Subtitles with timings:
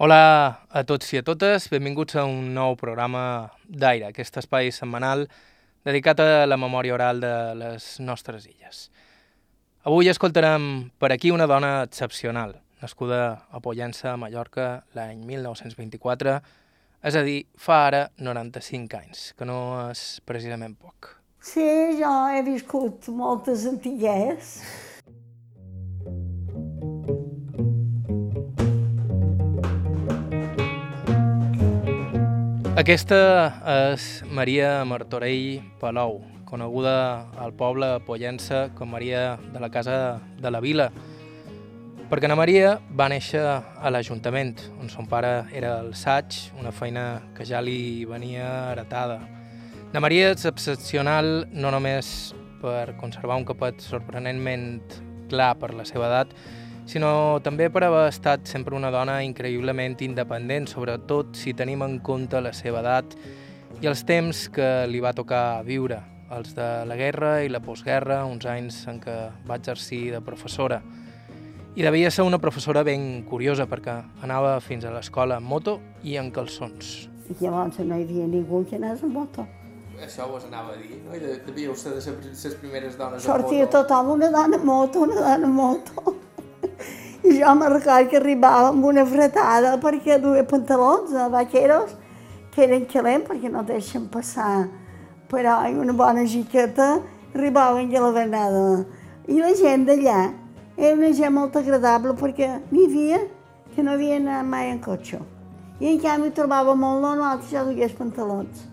[0.00, 5.26] Hola a tots i a totes, benvinguts a un nou programa d'Aire, aquest espai setmanal
[5.84, 8.86] dedicat a la memòria oral de les nostres illes.
[9.84, 13.20] Avui escoltarem per aquí una dona excepcional, nascuda
[13.52, 16.38] a Pollença, a Mallorca, l'any 1924,
[17.04, 19.60] és a dir, fa ara 95 anys, que no
[19.90, 21.12] és precisament poc.
[21.44, 21.68] Sí,
[22.00, 24.62] jo he viscut moltes antigues.
[32.80, 33.16] Aquesta
[33.68, 36.14] és Maria Martorell Palou,
[36.48, 39.96] coneguda al poble Pollença com Maria de la Casa
[40.40, 40.86] de la Vila,
[42.08, 47.20] perquè Ana Maria va néixer a l'Ajuntament, on son pare era el saig, una feina
[47.36, 49.18] que ja li venia heretada.
[49.90, 52.32] Ana Maria és excepcional no només
[52.64, 54.80] per conservar un capet sorprenentment
[55.28, 56.32] clar per la seva edat,
[56.90, 62.40] sinó també per haver estat sempre una dona increïblement independent, sobretot si tenim en compte
[62.42, 63.14] la seva edat
[63.80, 66.00] i els temps que li va tocar viure,
[66.34, 69.14] els de la guerra i la postguerra, uns anys en què
[69.46, 70.80] va exercir de professora.
[71.78, 73.94] I devia ser una professora ben curiosa perquè
[74.26, 77.06] anava fins a l'escola en moto i en calçons.
[77.30, 79.46] I llavors no hi havia ningú que anés en moto.
[80.00, 81.14] Això vos anava a dir, no?
[81.14, 85.36] I devíeu ser de les primeres dones Sortia tothom una dona en moto, una dona
[85.36, 86.16] en moto.
[87.22, 91.96] I jo me recordo que arribava amb una fretada perquè duia pantalons de vaqueros
[92.54, 94.68] que eren calents perquè no deixen passar.
[95.30, 97.00] Però i una bona jiqueta
[97.34, 98.64] arribaven a la vernada.
[99.28, 100.32] I la gent d'allà
[100.76, 103.20] era una gent molt agradable perquè n'hi havia
[103.74, 105.20] que no havia anat mai en cotxe.
[105.80, 108.66] I en canvi trobava molt normal que jo dugués pantalons.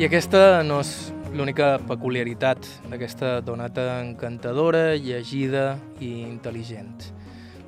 [0.00, 7.08] I aquesta no és l'única peculiaritat d'aquesta donata encantadora, llegida i intel·ligent.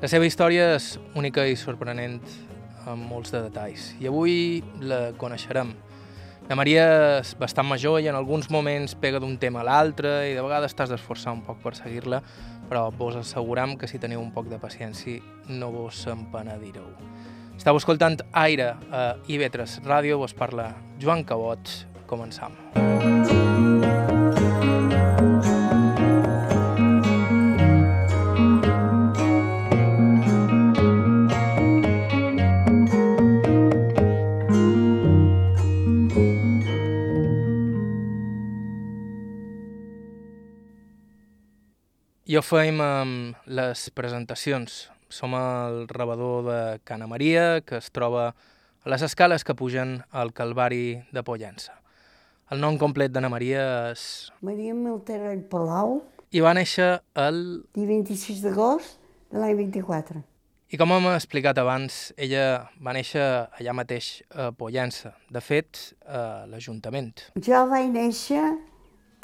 [0.03, 2.21] La seva història és única i sorprenent
[2.85, 5.73] amb molts de detalls i avui la coneixerem.
[6.45, 6.85] La Maria
[7.23, 10.77] és bastant major i en alguns moments pega d'un tema a l'altre i de vegades
[10.77, 12.21] t'has d'esforçar un poc per seguir-la,
[12.69, 16.93] però vos asseguram que si teniu un poc de paciència no vos empenedireu.
[17.57, 21.79] Estau escoltant Aire a IB3 Ràdio, vos parla Joan Cabot.
[22.05, 23.14] Començam.
[42.35, 44.89] Jo feim amb les presentacions.
[45.07, 50.33] Som al rebedor de Cana Maria, que es troba a les escales que pugen al
[50.35, 51.77] Calvari de Pollença.
[52.51, 53.63] El nom complet d'Anna Maria
[53.93, 54.33] és...
[54.43, 56.01] Maria Milterell Palau,
[56.35, 57.39] I va néixer el...
[57.77, 58.99] dia 26 d'agost
[59.31, 60.25] de l'any 24.
[60.75, 63.23] I com hem explicat abans, ella va néixer
[63.61, 67.29] allà mateix a Pollença, de fet, a l'Ajuntament.
[67.39, 68.57] Jo vaig néixer,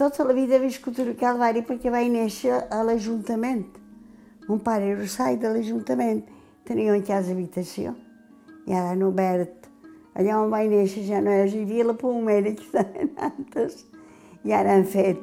[0.00, 3.66] tota la vida he viscut al Calvari perquè vaig néixer a l'Ajuntament.
[4.46, 6.22] Mon pare era sai de l'Ajuntament,
[6.64, 7.92] tenia una casa habitació
[8.64, 9.68] i ara han obert.
[10.16, 13.84] Allà on vaig néixer ja no és, hi havia la Palmera que estaven antes
[14.48, 15.20] i ara han fet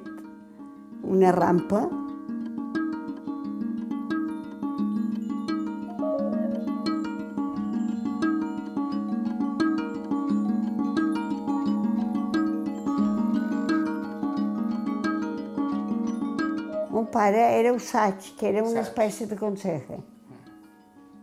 [1.01, 1.87] una rampa.
[17.17, 19.97] Pare era usatge, que era una espècie de conseje.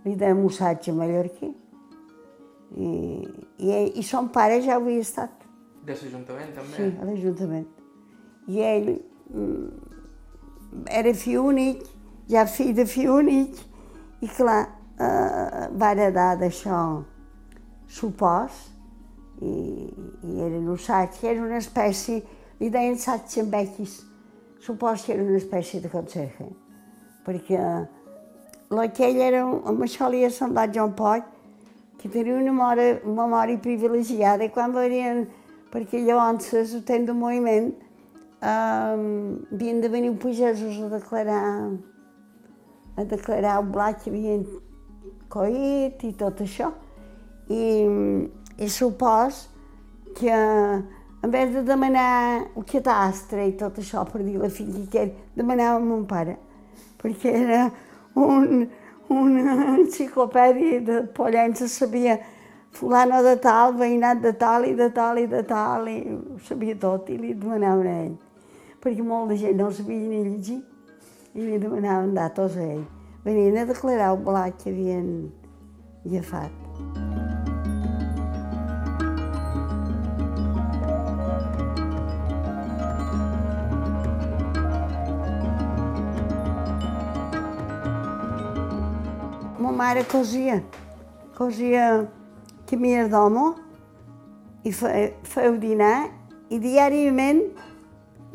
[0.05, 1.53] Li deien usatge mallorquí.
[2.75, 2.91] I,
[3.63, 5.45] i, I son pare ja havia estat,
[5.85, 6.77] De l'Ajuntament, també?
[6.77, 7.67] sí, a l'Ajuntament.
[8.49, 8.89] I ell
[9.29, 11.85] mm, era fill únic,
[12.33, 13.61] ja fill de fill únic,
[14.25, 14.63] i clar,
[14.97, 16.81] eh, va heredar d'això
[18.01, 18.63] supòs,
[19.45, 19.55] i,
[20.25, 22.23] i eren usatge, era una espècie,
[22.59, 23.45] li deien satge
[24.65, 26.49] supòs que era una espècie de conseje,
[27.27, 27.61] perquè
[28.85, 31.31] aquell era, amb això li ha semblat jo un poc,
[32.01, 35.27] que tenia una memòria, memòria privilegiada i quan venien,
[35.73, 41.45] perquè llavors el temps del moviment eh, havien de venir pagesos a declarar
[42.97, 44.45] a declarar el blat que havien
[45.33, 46.71] coït i tot això.
[47.51, 47.65] I,
[48.63, 49.49] i supos
[50.17, 50.37] que
[51.25, 55.13] en vez de demanar el catastre i tot això per dir la finca que era,
[55.33, 56.35] demanava a mon pare,
[57.01, 57.61] perquè era
[58.21, 58.67] un,
[59.09, 62.19] una enciclopèdia de Pollença, sabia
[62.77, 66.77] fulano de tal, veïnat de tal i de tal i de tal, i ho sabia
[66.83, 68.19] tot, i li demanaven a ell.
[68.85, 70.59] Perquè molta gent no sabia ni llegir,
[71.33, 72.85] i li demanaven datos a ell.
[73.25, 75.09] venien a declarar el blat que havien
[76.05, 76.64] agafat.
[89.75, 90.63] Ma mare cosia,
[91.35, 92.09] cosia
[92.65, 93.47] camisa d'home
[94.63, 96.13] i fe, feu dinar
[96.47, 97.41] i diàriament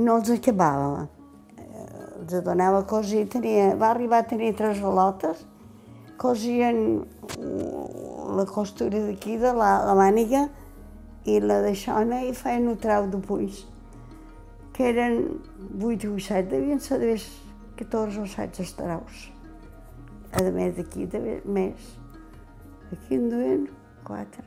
[0.03, 1.05] no els acabava.
[1.55, 1.85] Eh,
[2.17, 5.47] Els donava a cosir, tenia, va arribar a tenir tres relotes,
[6.19, 7.07] cosien
[8.35, 10.43] la costura d'aquí, de la, la màniga,
[11.23, 13.63] i la de xona i feien un trau de punys,
[14.75, 15.21] que eren
[15.79, 17.15] 8 o 7, devien ser de
[17.79, 19.29] 14 o 16 traus.
[20.29, 21.87] A més d'aquí, de més.
[22.93, 23.63] Aquí en duen
[24.05, 24.43] 4,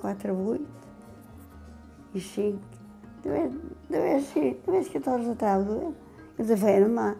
[0.00, 2.80] 4, 8 i 5.
[3.24, 3.52] De més,
[3.90, 5.92] de més, sí, de més 14 traus duen.
[6.38, 7.10] I els feien a mà.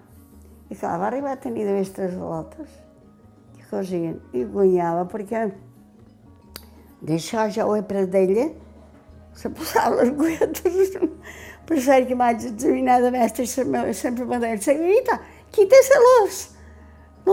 [0.70, 2.73] I clar, va arribar a tenir de més tres lotes
[3.58, 4.17] que cosien.
[4.32, 5.44] I guanyava perquè
[7.06, 8.49] d'això ja ho he pres d'ella,
[9.37, 10.96] se posava les golletes.
[11.67, 15.20] Per cert que vaig examinar de mestre i sempre sempre me deia, senyorita,
[15.52, 16.56] quíteselos, no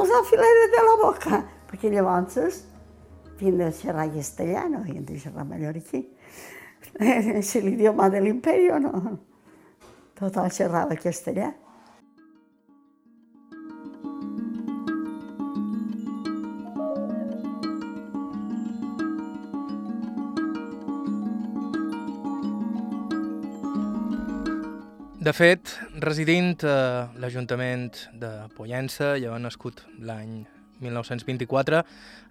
[0.01, 1.41] els alfileres de la boca.
[1.69, 2.63] Perquè llavors
[3.33, 6.03] havien de xerrar castellà, no havien de xerrar mallorquí.
[7.39, 9.17] És l'idioma de l'imperi, no?
[10.19, 11.51] Tothom xerrava castellà.
[25.23, 25.69] De fet,
[26.03, 30.41] residint a l'Ajuntament de Pollença, ja nascut l'any
[30.83, 31.79] 1924,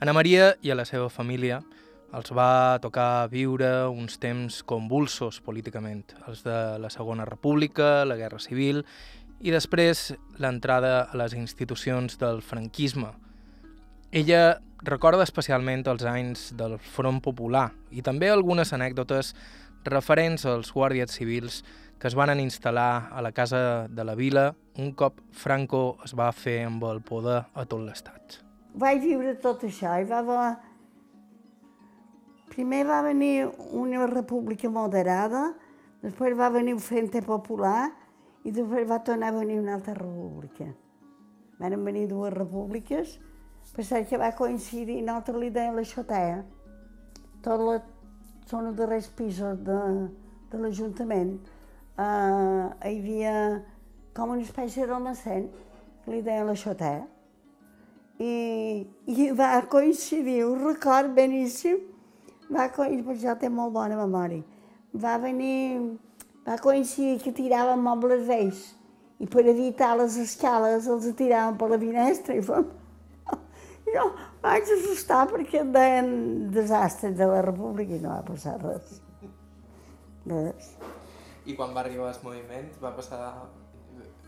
[0.04, 1.62] Ana Maria i a la seva família
[2.12, 8.42] els va tocar viure uns temps convulsos políticament, els de la Segona República, la Guerra
[8.44, 8.82] Civil
[9.40, 13.14] i després l'entrada a les institucions del franquisme.
[14.12, 19.32] Ella recorda especialment els anys del Front Popular i també algunes anècdotes
[19.88, 21.62] referents als guàrdies civils
[22.02, 24.48] que es van instal·lar a la Casa de la Vila
[24.82, 28.40] un cop Franco es va fer amb el poder a tot l'estat.
[28.74, 30.48] Vaig viure tot això i va haver...
[32.50, 33.46] Primer va venir
[33.78, 35.44] una república moderada,
[36.02, 37.92] després va venir un Frente Popular
[38.42, 40.72] i després va tornar a venir una altra república.
[41.62, 43.14] Van venir dues repúbliques,
[43.76, 46.42] per cert que va coincidir, nosaltres li deien la xotea.
[47.46, 47.78] Tot la,
[48.50, 49.80] són els darrers pisos de,
[50.50, 51.36] de l'Ajuntament.
[52.02, 53.32] Uh, hi havia
[54.16, 55.44] com una espècie d'almacén,
[56.10, 57.04] li deien la xotea.
[58.22, 58.32] I,
[59.06, 61.78] i va coincidir, un record beníssim,
[62.50, 64.42] va coincidir, perquè jo té molt bona memòria,
[65.04, 65.98] va venir,
[66.46, 68.64] va coincidir que tiraven mobles vells
[69.22, 72.66] i per evitar les escales els tiraven per la finestra i fem...
[73.92, 74.08] Jo
[74.42, 76.10] vaig assustar perquè em deien
[76.54, 78.98] desastres de la república i no va passar res.
[80.26, 80.74] Res.
[81.46, 83.18] I quan va arribar el moviment va passar...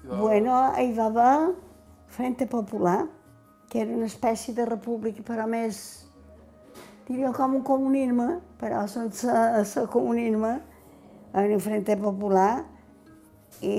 [0.05, 0.17] Va...
[0.19, 1.55] Bueno, hi va haver
[2.15, 3.07] Frente Popular,
[3.71, 5.79] que era una espècie de república, però més,
[7.09, 9.39] diria com un comunisme, però sense
[9.71, 10.59] ser comunisme,
[11.35, 12.65] en un Frente Popular,
[13.63, 13.75] i,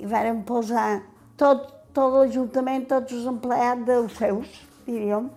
[0.00, 1.02] i varen posar
[1.40, 4.56] tot, tot l'Ajuntament, tots els empleats dels seus,
[4.86, 5.28] diríem,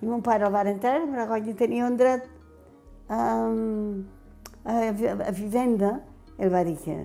[0.00, 2.26] i mon pare el va entrar, però quan tenia un dret
[3.10, 4.04] um,
[4.64, 5.96] a, a vivenda,
[6.38, 6.96] ell va dir que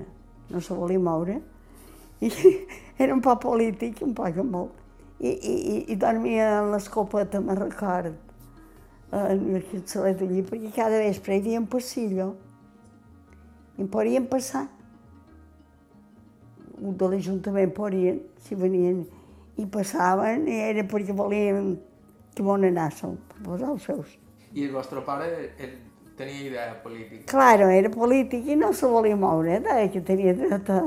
[0.51, 1.39] no se volia moure,
[2.21, 2.29] i
[3.03, 4.77] era un poc polític, un poc molt.
[5.21, 5.53] I, i,
[5.93, 8.15] i, dormia a l'escopeta, me'n record,
[9.13, 12.31] en aquest saler d'allí, perquè cada vespre hi havia un passillo
[13.77, 14.65] i podien passar.
[16.81, 19.03] Un de l'Ajuntament podien, si venien,
[19.61, 21.75] i passaven, i era perquè volien
[22.33, 23.13] que bon anàssim,
[23.45, 24.17] posar els seus.
[24.55, 25.29] I el vostre pare
[25.61, 25.77] ell
[26.17, 27.25] tenia idea política?
[27.31, 29.61] Claro, era polític i no se volia moure,
[29.93, 30.81] que tenia dret a,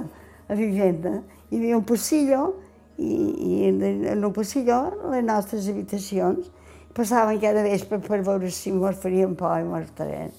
[0.48, 1.20] a vivenda.
[1.50, 2.54] Hi havia un passillo
[2.98, 4.78] i, i en el passillo
[5.10, 6.50] les nostres habitacions
[6.94, 10.32] passaven cada vespre per veure si mos farien por i mos traien.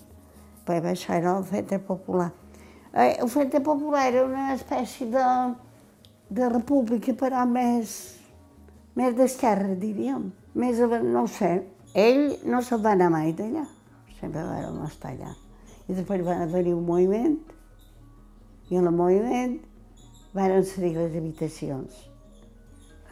[0.65, 2.31] Però això era el Frente Popular.
[2.93, 5.27] Eh, el Frente Popular era una espècie de,
[6.29, 8.15] de república, però més,
[8.95, 10.31] més d'esquerra, diríem.
[10.55, 11.57] Més, no ho sé.
[11.93, 13.67] Ell no se'n va anar mai d'allà.
[14.25, 15.31] Sempre va estar allà.
[15.85, 17.35] I després va venir un moviment,
[18.71, 19.59] i en el moviment
[20.33, 21.99] van cedir les habitacions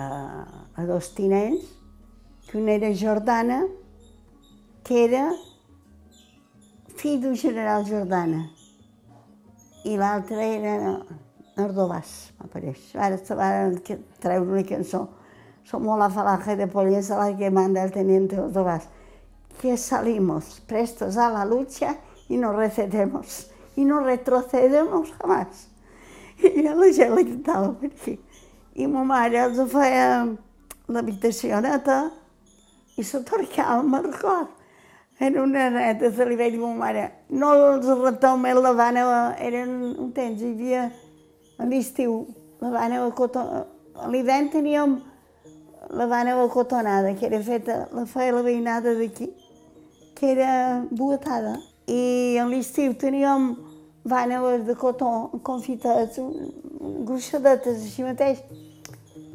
[0.02, 0.08] a,
[0.74, 1.68] a dos tinents,
[2.48, 3.62] que una era Jordana,
[4.84, 5.28] que era
[6.98, 8.48] fill d'un general Jordana,
[9.86, 10.78] i l'altre era
[11.60, 12.90] Nordovàs, m'apareix.
[12.98, 15.06] Ara se van treure una cançó
[15.64, 18.90] somos la falange de polies a la que manda el teniente Ordovás,
[19.62, 21.98] que salimos prestos a la lucha
[22.30, 25.70] y no recedemos, y no retrocedemos jamás.
[26.44, 28.18] I a la gent li cantava per aquí.
[28.76, 30.26] I ma mare els feia
[30.90, 32.10] l'habitació neta
[32.98, 34.50] i se torcava, me'n record.
[35.22, 39.06] Era una neta, se li veia a ma mare, no els retomés la vana,
[39.40, 40.88] eren un temps, hi havia
[41.62, 42.24] a l'estiu,
[42.60, 43.44] la vana de cotó,
[43.94, 44.98] a l'hivern teníem
[45.94, 49.30] la vana de cotonada, que era feta, la feia la veïnada d'aquí,
[50.24, 51.60] que era buatada.
[51.86, 53.58] I a l'estiu teníem
[54.08, 55.10] vàneres de cotó
[55.44, 56.16] confitats,
[57.04, 58.40] gruixadetes així mateix.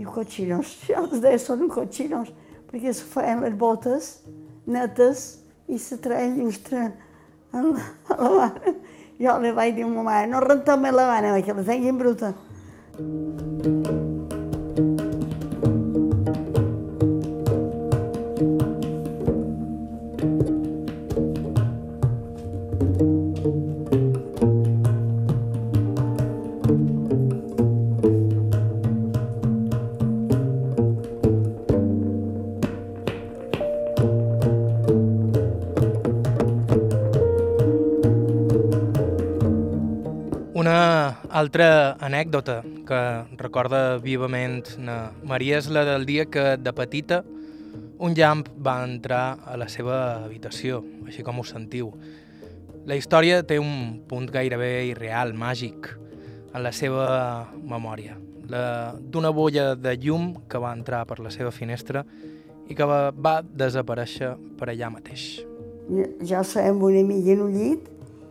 [0.00, 2.32] I cochinos, ja els deia són cochinos,
[2.72, 4.14] perquè se feien les botes
[4.64, 5.28] netes
[5.68, 6.88] i se treien llustre
[7.52, 8.76] a la, a la vana.
[9.20, 12.32] Jo li vaig dir a ma mare, no rentem la vana, perquè la tinguin bruta.
[41.38, 43.00] Altra anècdota que
[43.38, 47.22] recorda vivament na Maria és la del dia que, de petita,
[47.98, 51.92] un llamp va entrar a la seva habitació, així com ho sentiu.
[52.88, 55.90] La història té un punt gairebé irreal, màgic,
[56.54, 57.06] en la seva
[57.58, 58.16] memòria.
[58.48, 62.04] D'una bolla de llum que va entrar per la seva finestra
[62.68, 65.44] i que va, va desaparèixer per allà mateix.
[65.88, 67.86] Jo estava amb una amiga en un llit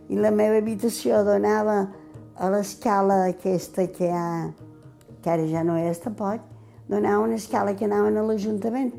[0.08, 1.86] i la meva habitació donava
[2.38, 4.50] a l'escala aquesta que, ha,
[5.22, 6.44] que ara ja no és tampoc,
[6.88, 8.92] donava una escala que anaven a l'Ajuntament.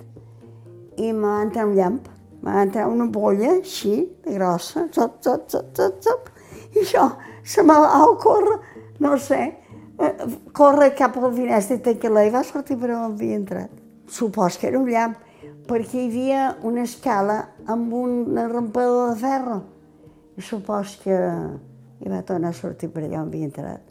[0.99, 2.09] I me va entrar un llamp,
[2.43, 6.29] me va entrar una bolla així, de grossa, zop, zop, zop, zop, zop.
[6.75, 7.07] I això
[7.43, 8.59] se me va ocórrer,
[8.99, 9.41] no sé,
[9.97, 10.13] eh,
[10.53, 13.71] córrer cap a la finestra i tancar-la i va sortir per on havia entrat.
[14.09, 15.15] Supos que era un llamp,
[15.69, 19.59] perquè hi havia una escala amb un rampador de ferro.
[20.37, 21.17] I supos que
[21.99, 23.85] i va tornar a sortir per allà on havia entrat.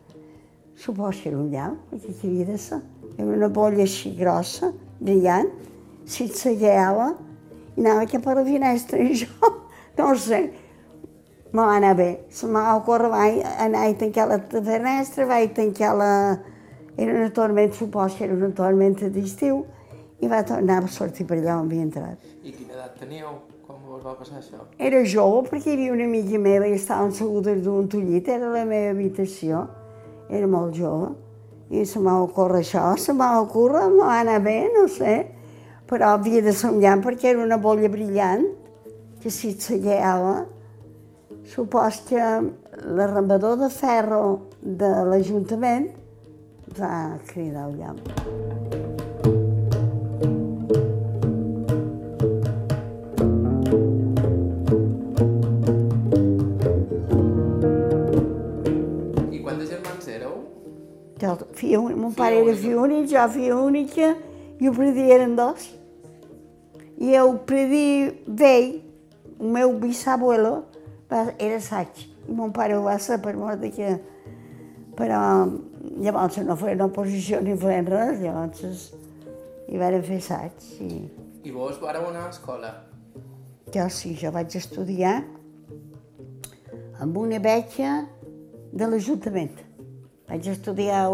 [0.78, 2.80] Supos que era un llamp, perquè que havia de ser.
[3.16, 5.48] Era una bolla així grossa, brillant,
[6.06, 7.10] si et seguiava,
[7.74, 9.50] i anava cap a la finestra, i jo,
[9.98, 10.42] no sé,
[11.50, 12.08] me va anar bé.
[12.30, 16.12] Se m'ha ocórrer, vaig anar a tancar la finestra, vaig tancar la...
[16.98, 19.60] Era una tormenta, supos que era una tormenta d'estiu,
[20.18, 22.26] i va tornar a sortir per allà on havia entrat.
[22.42, 23.38] I quina edat teníeu?
[23.98, 24.60] Us va passar això?
[24.78, 28.62] Era jove perquè hi havia una amiga meva i estàvem segudes d'un tullit, era la
[28.68, 29.64] meva habitació,
[30.30, 31.08] era molt jove.
[31.74, 35.16] I se m'ha ocórrer això, se m'ha ocórrer, m'ha anar bé, no sé,
[35.90, 38.46] però havia de llamp perquè era una bolla brillant,
[39.18, 40.46] que si et seguiava,
[41.48, 42.30] supos que
[42.86, 44.22] l'arrambador de ferro
[44.62, 45.90] de l'Ajuntament
[46.78, 49.07] va cridar el llamp.
[61.22, 64.14] Mon pare era fill únic, jo filla única,
[64.58, 65.68] i el predí eren dos.
[66.98, 68.82] I el predí vell,
[69.38, 70.64] el meu bisabuelo,
[71.38, 72.06] era saig.
[72.28, 73.96] I mon pare ho va ser per mort de que...
[74.98, 75.18] Però
[76.02, 78.90] llavors no feien oposició ni feien res, llavors
[79.70, 80.68] hi van fer saig.
[80.82, 81.06] I
[81.46, 82.70] I vos vareu anar a escola?
[83.74, 85.22] jo sí, jo vaig estudiar
[87.00, 88.06] amb una beca
[88.72, 89.67] de l'Ajuntament.
[90.28, 91.06] Vaig estudiar,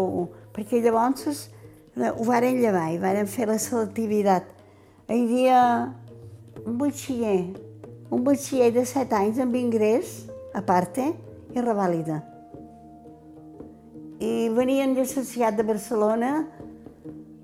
[0.55, 1.27] perquè llavors
[1.95, 4.49] eh, ho varen llevar i varen fer la selectivitat.
[5.07, 5.59] Hi havia
[6.65, 7.39] un batxiller,
[8.11, 11.13] un batxiller de 7 anys amb ingrés, a parte,
[11.55, 12.19] i revàlida.
[14.19, 16.33] I venien llicenciat de Barcelona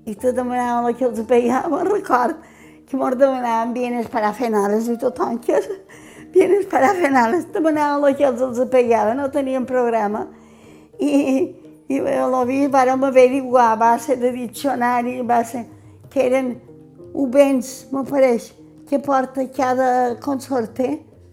[0.04, 2.36] i te demanaven el que els pagava, record,
[2.88, 5.60] que mos demanaven bienes parafenales i tothom que
[6.34, 10.26] bienes parafenales demanaven el que els, els pagava, no tenien programa.
[11.00, 11.61] I,
[11.92, 15.64] i lo vi, vàrem averiguar a base de diccionari, a base,
[16.10, 16.54] que eren
[17.12, 18.52] ubens, m'apareix,
[18.88, 20.88] que porta cada consorte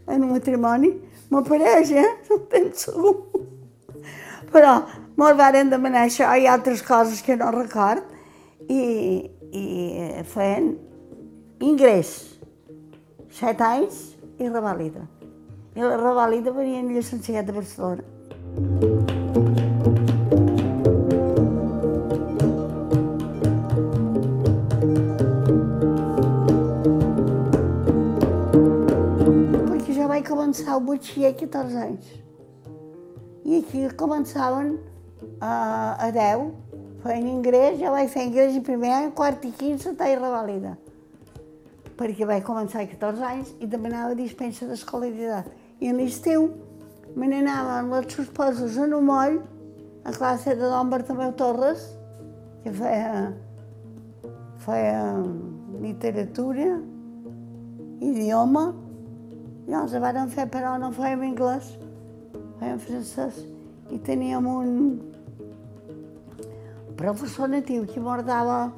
[0.07, 0.91] en un matrimoni.
[1.29, 2.09] M'apareix, eh?
[2.29, 3.15] No tens segur.
[4.49, 4.79] Però
[5.19, 8.03] mos varen demanar això i altres coses que no record
[8.67, 8.81] i,
[9.51, 10.73] i feien
[11.59, 12.13] ingrés,
[13.29, 14.01] set anys
[14.39, 15.05] i revàlida.
[15.77, 19.27] I la revàlida venia en llicenciat de Barcelona.
[30.19, 32.07] Vaig començar el batxiller a 14 anys.
[33.47, 34.73] I aquí començaven
[35.39, 36.49] a, a 10,
[37.03, 40.75] feien ingrés, jo vaig fer ingrés i primer any, quart i quinze, i revàlida.
[41.95, 45.47] Perquè vaig començar a 14 anys i també anava a dispensa d'escolaritat.
[45.79, 46.49] I a l'estiu
[47.15, 49.39] me n'anava amb les suspesos en un moll
[50.03, 51.87] a classe de Don Bartomeu Torres,
[52.63, 53.31] que feia,
[54.67, 55.15] feia
[55.79, 56.75] literatura,
[58.03, 58.67] idioma,
[59.69, 61.69] i els vàrem fer, però no fèiem anglès,
[62.57, 63.43] fèiem francès.
[63.93, 64.71] I teníem un
[66.97, 68.71] professor natiu que mordava,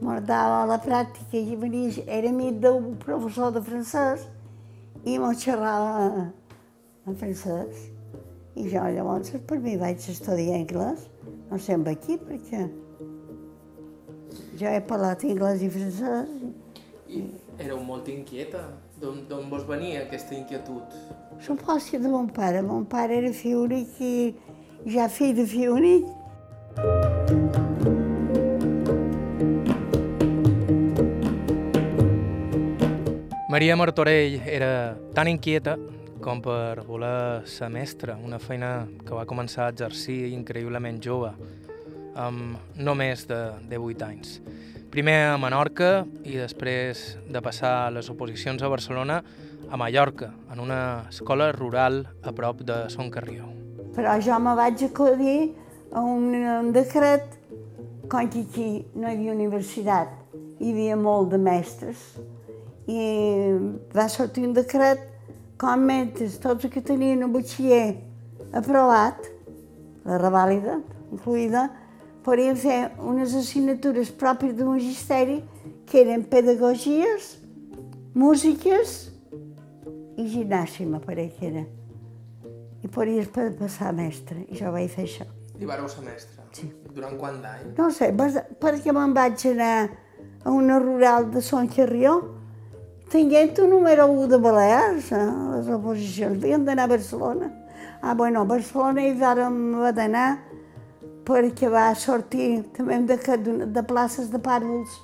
[0.00, 4.26] mordava la pràctica i venia, era amic d'un professor de francès
[5.04, 6.28] i m'ho xerrava
[7.06, 7.88] en francès.
[8.60, 11.08] I jo llavors per mi vaig estudiar anglès,
[11.48, 12.66] no sempre aquí perquè
[14.60, 16.36] jo he parlat anglès i francès.
[17.08, 17.24] I
[17.60, 18.68] éreu molt inquieta?
[19.00, 20.82] D'on vos venia aquesta inquietud?
[21.40, 22.60] Suposo que de mon pare.
[22.60, 24.34] Mon pare era fill únic i
[24.92, 26.04] ja fill de fill únic.
[33.50, 35.78] Maria Martorell era tan inquieta
[36.20, 41.32] com per voler ser mestra, una feina que va començar a exercir increïblement jove,
[42.14, 43.40] amb no més de
[43.72, 44.36] 18 anys.
[44.90, 49.20] Primer a Menorca i després de passar les oposicions a Barcelona,
[49.70, 53.46] a Mallorca, en una escola rural a prop de Son Carrió.
[53.94, 55.52] Però jo me vaig acudir
[55.94, 57.38] a un, decret,
[58.10, 58.66] com que aquí
[58.96, 60.10] no hi havia universitat,
[60.58, 62.02] hi havia molt de mestres,
[62.90, 63.54] i
[63.94, 65.06] va sortir un decret
[65.54, 67.94] com mentre tots els que tenien un batxiller
[68.58, 69.22] aprovat,
[70.02, 70.80] la revàlida
[71.12, 71.68] incluïda,
[72.24, 75.38] podien fer unes assignatures pròpies de magisteri
[75.88, 77.36] que eren pedagogies,
[78.14, 79.10] músiques
[80.20, 81.64] i gimnàsia, m'apareix que era.
[82.80, 85.26] I podies passar mestre, i jo vaig fer això.
[85.60, 86.44] I vareu ser mestre?
[86.56, 86.70] Sí.
[86.94, 87.72] Durant quant d'any?
[87.76, 89.74] No sé, perquè me'n vaig anar
[90.44, 92.20] a una rural de Son Carrió,
[93.12, 95.24] tinguent un número 1 de Balears, eh,
[95.56, 97.50] les oposicions, havien d'anar a Barcelona.
[98.00, 99.58] Ah, bueno, a Barcelona hi vàrem
[99.92, 100.28] d'anar
[101.30, 103.16] perquè va sortir també de,
[103.70, 104.96] de places de pàrvuls.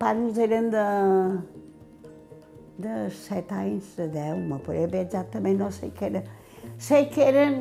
[0.00, 0.84] Pàrvuls eren de,
[2.82, 6.24] de 7 anys, de 10, me podria bé exactament, no sé què era.
[6.80, 7.60] Sé que eren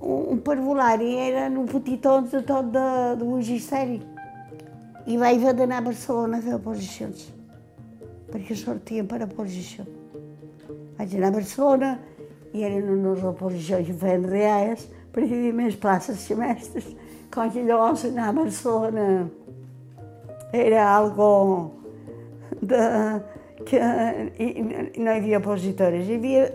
[0.00, 2.86] un, un parvulari, eren un petitons de tot de,
[3.20, 4.00] de magisteri.
[5.08, 7.28] I vaig haver d'anar a Barcelona a fer oposicions
[8.28, 9.86] perquè sortien per oposició.
[10.98, 11.94] Vaig anar a Barcelona
[12.52, 14.84] i eren unes oposicions que feien reals
[15.14, 16.88] perquè hi havia més places semestres.
[17.34, 19.08] Com que llavors anar a Barcelona
[20.52, 21.28] era algo
[22.62, 22.80] de,
[23.66, 23.78] que
[24.38, 24.64] i, i
[25.02, 26.08] no hi havia opositores.
[26.08, 26.48] Hi havia,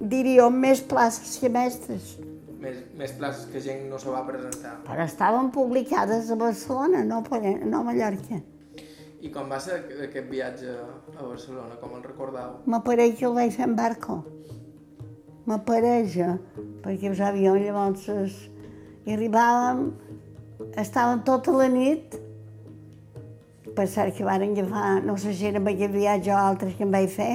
[0.00, 2.16] diria, més places semestres.
[2.62, 4.76] Més, més places que gent no se va presentar.
[4.86, 8.38] Però estaven publicades a Barcelona, no, no a Mallorca.
[9.22, 12.56] I com va ser aquest viatge a Barcelona, com el recordeu?
[12.70, 14.22] M'apareix que el vaig fer en barco.
[15.48, 16.18] M'apareix,
[16.84, 18.34] perquè els avions llavors es...
[19.02, 19.88] i arribàvem,
[20.78, 22.14] estàvem tota la nit,
[23.74, 26.86] per cert que varen agafar, no sé si era amb aquest viatge o altres que
[26.86, 27.32] em vaig fer,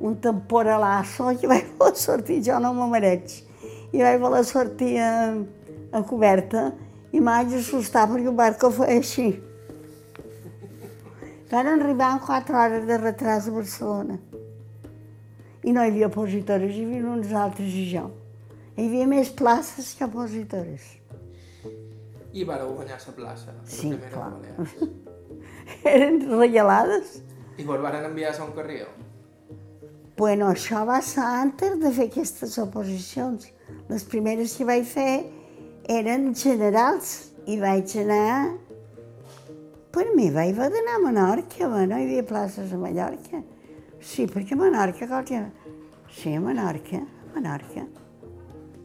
[0.00, 3.42] un temporalasso que vaig voler sortir, jo no m'ho mereix.
[3.92, 5.12] I vaig voler sortir a,
[5.92, 6.70] a coberta
[7.12, 9.28] i m'haig assustar perquè el barco feia així.
[11.52, 14.18] Van arribar en 4 hores de retras a Barcelona.
[15.66, 18.06] I no hi havia opositores, hi havia uns altres i jo.
[18.76, 20.84] Hi havia més places que opositores.
[22.36, 23.54] I vareu guanyar la plaça?
[23.64, 24.30] Sí, clar.
[25.94, 27.16] Eren regalades.
[27.58, 28.86] I vos van enviar a Son Carrió?
[30.16, 33.48] Bueno, això va ser antes de fer aquestes oposicions.
[33.88, 35.24] Les primeres que vaig fer
[35.92, 38.54] eren generals i vaig anar
[39.96, 43.40] per mi vaig d'anar a Menorca, no hi havia places a Mallorca.
[44.06, 45.40] Sí, perquè a Menorca qualque...
[46.14, 47.82] Sí, a Menorca, a Menorca.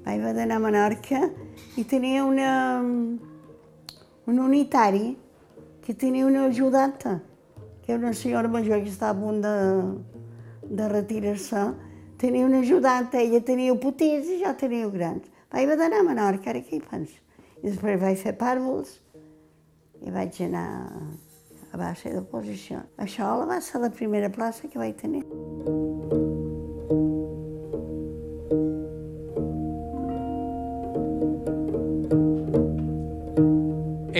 [0.02, 1.20] Vaig haver d'anar a Menorca
[1.78, 5.14] i tenia una, un unitari
[5.86, 7.20] que tenia una ajudanta,
[7.86, 9.56] que era una senyora major que estava a punt de,
[10.82, 11.68] de retirar-se.
[12.18, 15.30] Tenia una ajudanta, ella tenia petits i jo tenia grans.
[15.54, 17.22] Vaig haver d'anar a Menorca, ara què hi penso?
[17.62, 18.98] I després vaig fer pàrvols,
[20.02, 20.70] i vaig anar
[21.72, 22.84] a base d'oposició.
[22.98, 25.24] Això va ser la primera plaça que vaig tenir.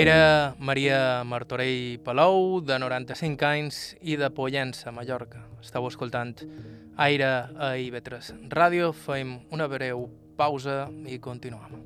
[0.02, 5.44] Era Maria Martorell Palou, de 95 anys i de Pollença, Mallorca.
[5.62, 6.42] Estàu escoltant
[6.98, 8.92] Aire a IB3 Ràdio.
[8.98, 11.78] Fem una breu pausa i continuem.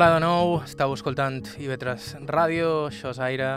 [0.00, 3.48] Hola de nou, estàu escoltant IB3 Ràdio, això és Aire.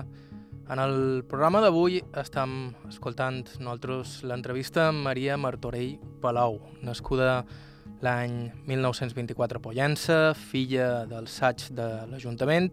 [0.68, 7.46] En el programa d'avui estem escoltant nosaltres l'entrevista amb Maria Martorell Palau, nascuda
[8.04, 12.68] l'any 1924 a Pollença, filla del saig de l'Ajuntament,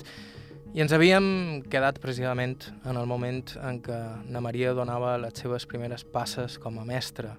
[0.74, 4.00] i ens havíem quedat precisament en el moment en què
[4.35, 7.37] na Maria donava les seves primeres passes com a mestra.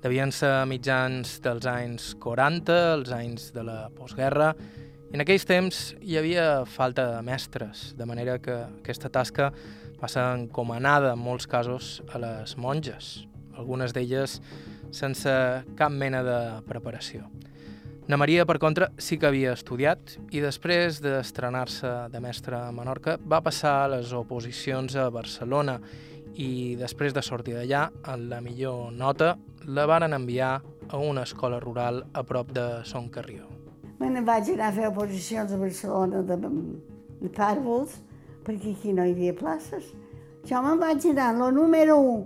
[0.00, 4.54] Devien ser mitjans dels anys 40, els anys de la postguerra,
[5.12, 9.52] en aquells temps hi havia falta de mestres, de manera que aquesta tasca
[10.08, 14.40] ser encomanada en molts casos a les monges, algunes d'elles
[14.92, 15.34] sense
[15.78, 17.28] cap mena de preparació.
[18.10, 23.14] Na Maria, per contra, sí que havia estudiat i després d'estrenar-se de mestra a Menorca
[23.22, 25.78] va passar a les oposicions a Barcelona
[26.34, 29.36] i després de sortir d'allà, amb la millor nota,
[29.68, 30.56] la varen enviar
[30.88, 33.51] a una escola rural a prop de Son Carrió.
[34.02, 36.36] Ne vaig anar a fer oposicions a Barcelona de,
[37.22, 37.94] de pàrvols,
[38.42, 39.86] perquè aquí no hi havia places.
[40.48, 42.16] Jo me'n vaig anar a la número 1.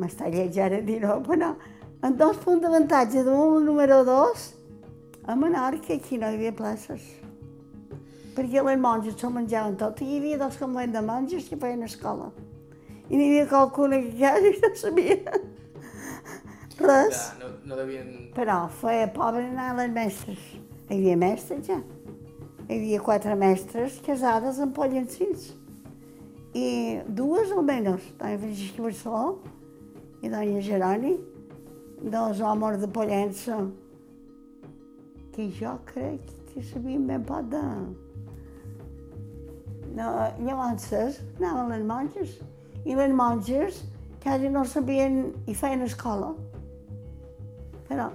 [0.00, 1.50] M'està lleig ara però no.
[2.02, 4.46] En dos punts d'avantatge la número 2,
[5.26, 7.04] a Menorca aquí no hi havia places.
[8.36, 10.00] Perquè les monges s'ho menjaven tot.
[10.00, 12.32] I hi havia dos convents de monges que feien escola.
[13.10, 15.40] I n'hi havia qualcuna que quasi no sabia
[16.80, 17.20] res.
[17.32, 18.08] Ja, no, no devien...
[18.36, 20.42] Però feia pobre anar a les mestres.
[20.86, 21.80] Hi havia mestres ja.
[22.66, 25.52] Hi havia quatre mestres casades amb pollencins.
[26.56, 29.24] I dues almenys, Doña Francisca Barceló
[30.24, 31.16] i Doña Geroni,
[32.02, 33.58] dos homes de Pollença,
[35.32, 37.62] que jo crec que sabien ben poc de...
[39.96, 40.08] No,
[40.44, 42.32] llavors anaven les monges
[42.84, 43.84] i les monges
[44.22, 46.34] quasi no sabien i feien escola
[47.88, 48.10] però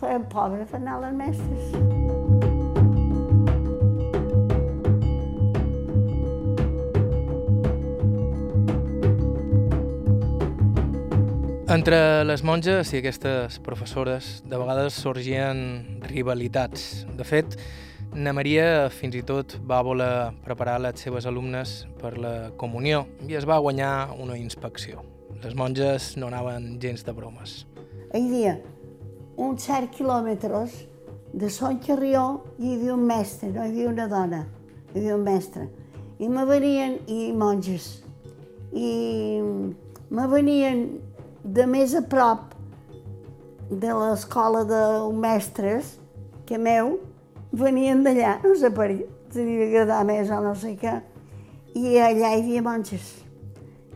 [0.00, 1.62] feien pobre per anar a les mestres.
[11.70, 17.04] Entre les monges i aquestes professores de vegades sorgien rivalitats.
[17.14, 17.54] De fet,
[18.10, 23.36] Na Maria fins i tot va voler preparar les seves alumnes per la comunió i
[23.38, 25.04] es va guanyar una inspecció.
[25.44, 27.68] Les monges no anaven gens de bromes.
[28.10, 28.56] Hi havia
[29.40, 30.74] uns cert quilòmetres
[31.32, 34.40] de Son Carrió hi havia un mestre, no hi havia una dona,
[34.92, 35.68] hi havia un mestre.
[36.20, 37.86] I me venien, i monges,
[38.76, 38.90] i
[40.10, 40.82] me venien
[41.42, 42.52] de més a prop
[43.70, 44.82] de l'escola de
[45.16, 45.94] mestres
[46.44, 46.98] que meu,
[47.50, 50.98] venien d'allà, no sé per què, devia agradar més o no sé què,
[51.78, 53.14] i allà hi havia monges.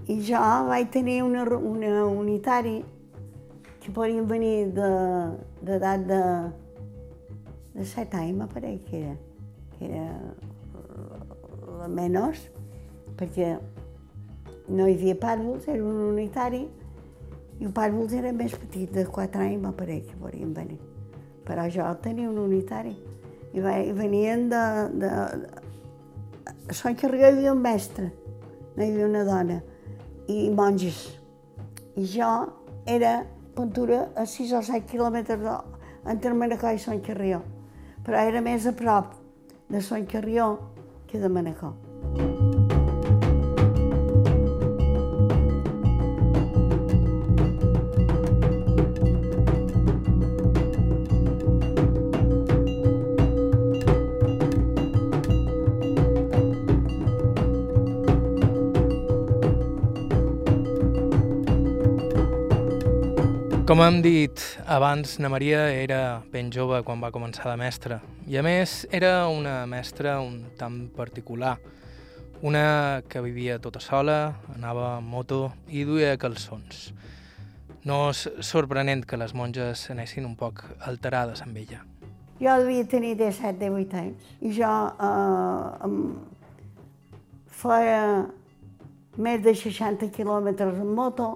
[0.08, 2.78] I jo vaig tenir una, una unitari
[3.92, 6.20] podien venir d'edat de,
[7.74, 9.02] de, de 7 anys, m'apareix que
[9.84, 10.04] era
[11.80, 12.46] la menys,
[13.18, 13.54] perquè
[14.72, 16.62] no hi havia pàrvols, era un unitari,
[17.60, 20.80] i el pàrvols era més petit, de 4 anys, m'apareix que podien venir.
[21.44, 22.94] Però jo tenia un unitari,
[23.52, 24.64] i, va, i venien de...
[25.02, 25.12] de,
[25.44, 25.62] de
[26.64, 28.06] a Sant Carrió hi havia un mestre,
[28.76, 29.60] no hi havia una dona,
[30.32, 31.02] i monges.
[32.00, 32.30] I jo
[32.88, 33.18] era
[33.56, 35.56] pintura a 6 o 7 quilòmetres de,
[36.10, 37.40] entre Manacor i Sant Carrió,
[38.04, 39.16] però era més a prop
[39.70, 40.54] de Sant Carrió
[41.08, 41.83] que de Manacor.
[63.74, 64.38] Com hem dit
[64.70, 67.96] abans, na Maria era ben jove quan va començar de mestra
[68.30, 71.56] i a més era una mestra un tant particular,
[72.46, 76.92] Una que vivia tota sola, anava en moto i duia calçons.
[77.82, 81.82] No és sorprenent que les monges anessin un poc alterades amb ella.
[82.38, 84.70] Jo devia tenir 17-18 anys i jo
[85.08, 85.90] eh,
[87.64, 88.04] feia
[89.18, 91.32] més de 60 quilòmetres en moto.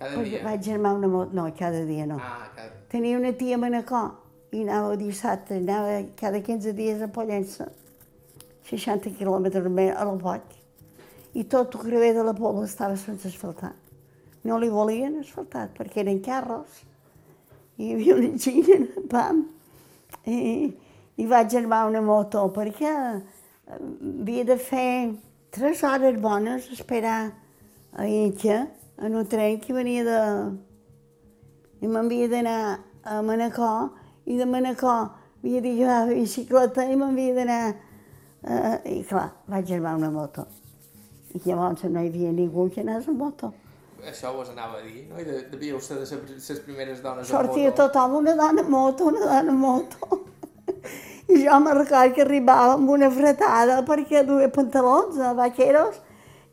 [0.00, 0.40] Cada dia?
[0.42, 2.16] Vaig armar una moto, no, cada dia no.
[2.16, 2.72] Ah, cada...
[2.88, 4.14] Tenia una tia a Manacor
[4.56, 7.66] i anava dissabte, anava cada 15 dies a Pollença,
[8.70, 10.56] 60 quilòmetres més a la Poc.
[11.36, 13.74] I tot el crever de la Pobla estava sense asfaltar.
[14.48, 16.80] No li volien asfaltat perquè eren carros.
[17.76, 19.44] I hi havia una xina, pam,
[20.24, 20.40] i,
[21.20, 22.96] i vaig armar una moto perquè
[23.76, 24.90] havia de fer
[25.52, 27.34] tres hores bones esperar
[27.92, 28.64] a Inca
[29.00, 30.20] en un tren que venia de...
[31.80, 32.60] i m'havia d'anar
[33.02, 33.90] a Manacor
[34.26, 35.08] i de Manacor
[35.40, 37.62] havia d'agafar la bicicleta i m'havia d'anar...
[38.40, 40.46] Uh, I clar, vaig armar una moto.
[41.34, 43.52] I llavors no hi havia ningú que anés a moto.
[44.00, 45.20] Això vos anava a dir, no?
[45.20, 47.82] I de, devíeu ser de les primeres dones Sortia a moto.
[47.82, 50.20] tothom una dona a moto, una dona a moto.
[51.28, 56.00] I jo me recordo que arribava amb una fretada perquè duia pantalons de vaqueros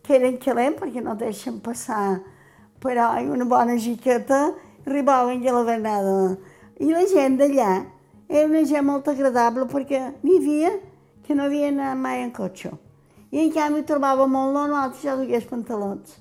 [0.03, 2.19] que eren calents perquè no deixen passar.
[2.83, 4.53] Però una bona jiqueta
[4.85, 6.17] arribaven a la venada.
[6.79, 7.71] I la gent d'allà
[8.27, 10.71] era una gent molt agradable perquè n'hi havia
[11.25, 12.71] que no havia anat mai en cotxe.
[13.31, 16.19] I en canvi trobava molt normal que jo dugués pantalons.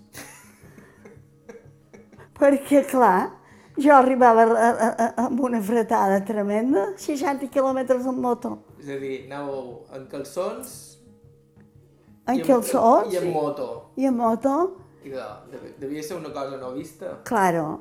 [2.40, 3.30] perquè, clar,
[3.78, 8.56] jo arribava a, a, a, amb una fretada tremenda, 60 quilòmetres en moto.
[8.80, 10.74] És a dir, anàveu en calçons...
[12.26, 13.12] En calçons.
[13.14, 13.68] I en moto.
[13.94, 14.56] I en moto.
[15.06, 17.20] I de, de, devia ser una cosa no vista.
[17.24, 17.80] Claro.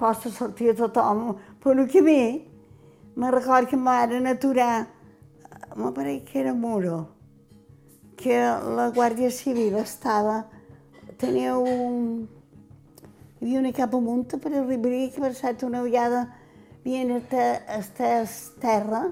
[0.00, 2.48] Posta sortir tothom per un camí.
[3.14, 4.86] Me recordo que em van aturar,
[5.76, 7.08] me pareix que era Muro,
[8.16, 8.38] que
[8.76, 10.46] la Guàrdia Civil estava,
[11.18, 12.28] tenia un...
[13.40, 16.22] Hi havia una capa munta per arribar que per ser una vegada
[16.80, 19.10] havien estès terra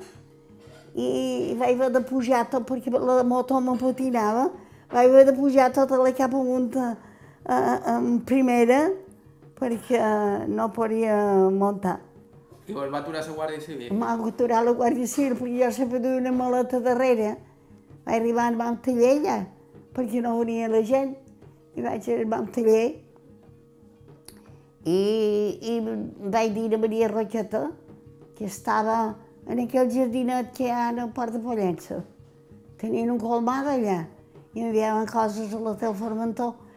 [0.95, 4.49] i vaig haver de pujar tot perquè la moto me patinava,
[4.93, 7.08] vaig haver de pujar tota la capa munta eh,
[7.49, 8.91] en primera
[9.59, 10.01] perquè
[10.49, 11.17] no podia
[11.51, 11.99] muntar.
[12.69, 13.93] I vos va aturar la Guàrdia Civil?
[13.97, 17.37] M'ha aturat la Guàrdia Civil perquè jo sempre duia una maleta darrere.
[18.05, 19.39] Vaig arribar al Mam Taller allà,
[19.97, 21.17] perquè no venia la gent.
[21.75, 22.87] I vaig al Mam Taller
[24.85, 25.01] i,
[25.61, 25.81] i
[26.29, 27.71] vaig dir a Maria Roqueta
[28.37, 29.17] que estava
[29.49, 32.05] en aquell jardinet que hi ha Port de Pollença.
[32.79, 34.05] Tenien un colmar allà
[34.55, 36.68] i m'enviaven coses a l'hotel Formentor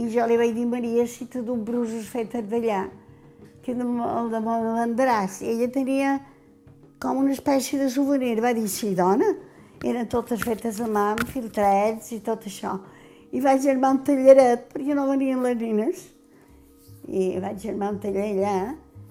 [0.00, 2.86] i jo li vaig dir, Maria, si te duc brusos fetes d'allà,
[3.62, 5.40] que de, el de venderàs.
[5.42, 6.12] I ella tenia
[7.02, 8.40] com una espècie de souvenir.
[8.42, 9.28] Va dir, sí, dona,
[9.84, 12.76] eren totes fetes a mà, amb filtrets i tot això.
[13.32, 16.06] I vaig armar un tallaret, perquè no venien les nines.
[17.08, 18.56] I vaig armar un taller allà,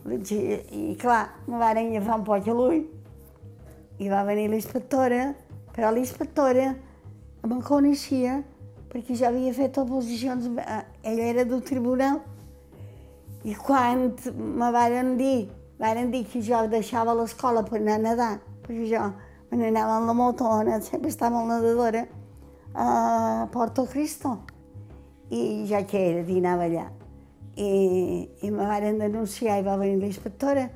[0.10, 2.86] i, i clar, me van agafar un poc a l'ull.
[4.02, 5.34] I va venir l'inspectora,
[5.76, 6.72] però l'inspectora
[7.46, 8.41] em coneixia
[8.92, 12.20] perquè ja havia fet oposicions, eh, ella era del tribunal,
[13.48, 15.50] i quan me varen dir,
[15.80, 18.34] varen dir que jo deixava l'escola per anar a nedar,
[18.66, 19.06] perquè jo
[19.52, 20.50] me n'anava amb la moto,
[20.82, 22.06] sempre estava amb la nedadora,
[22.74, 24.38] a Porto Cristo,
[25.32, 26.90] i ja que era, i anava allà.
[27.56, 30.68] I, i me varen denunciar i va venir l'inspectora,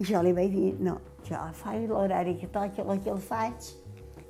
[0.00, 3.72] i jo li vaig dir, no, jo faig l'horari que toca, el que el faig,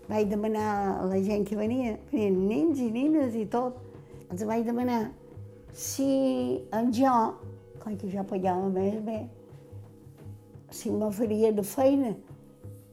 [0.08, 0.68] vaig demanar
[1.00, 3.78] a la gent que venia, venien nens i nines i tot,
[4.30, 5.10] els vaig demanar
[5.72, 7.14] si en jo,
[7.82, 9.22] com que jo pagava més bé,
[10.72, 12.14] si m'oferia de feina.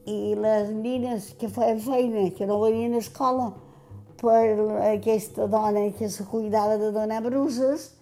[0.10, 3.52] I les nines que feien feina, que no venien a escola,
[4.19, 4.43] per
[4.89, 7.93] aquesta dona que se cuidava de donar bruses,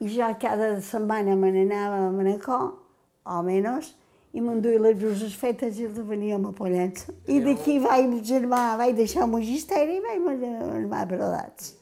[0.00, 2.72] i jo cada setmana me n'anava a Manacor,
[3.26, 3.94] o menys,
[4.36, 7.14] i m'enduia les bruses fetes i els veníem a Pollença.
[7.24, 11.72] I d'aquí vaig germar, vaig deixar el magisteri i vaig germar brodats.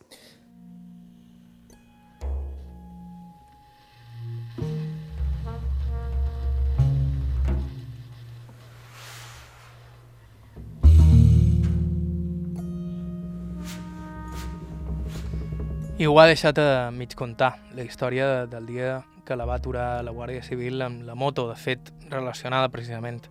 [15.98, 20.04] I ho ha deixat a mig contar, la història del dia que la va aturar
[20.04, 23.22] la Guàrdia Civil amb la moto, de fet, relacionada precisament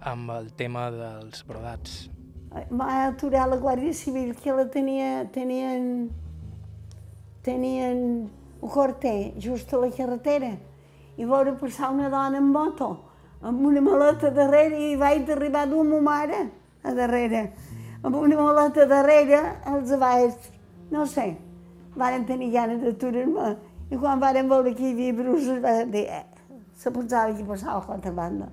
[0.00, 2.06] amb el tema dels brodats.
[2.70, 6.08] Va aturar la Guàrdia Civil que la tenia, tenien,
[7.46, 8.00] tenien
[8.60, 10.54] un corter just a la carretera
[11.16, 12.90] i veure passar una dona en moto
[13.42, 16.46] amb una maleta darrere i vaig arribar dur ma mare
[16.82, 17.52] a darrere.
[18.02, 20.34] amb una maleta darrere, els abaix,
[20.90, 21.36] no sé,
[21.96, 23.56] varen tenir ganes d'aturar-me.
[23.90, 26.24] I quan varen veure que hi havia bruces, van dir, eh,
[26.74, 28.48] se pensava que passava a l'altra banda.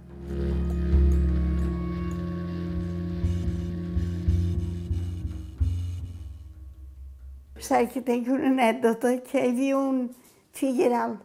[7.58, 10.10] Saps que tinc una anècdota que hi havia un
[10.54, 11.18] figueral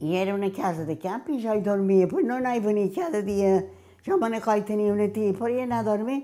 [0.00, 2.92] i era una casa de camp i jo hi dormia, però no anava a venir
[2.94, 3.64] cada dia.
[4.06, 6.20] Jo me n'acoi tenia una tia, podia anar a dormir,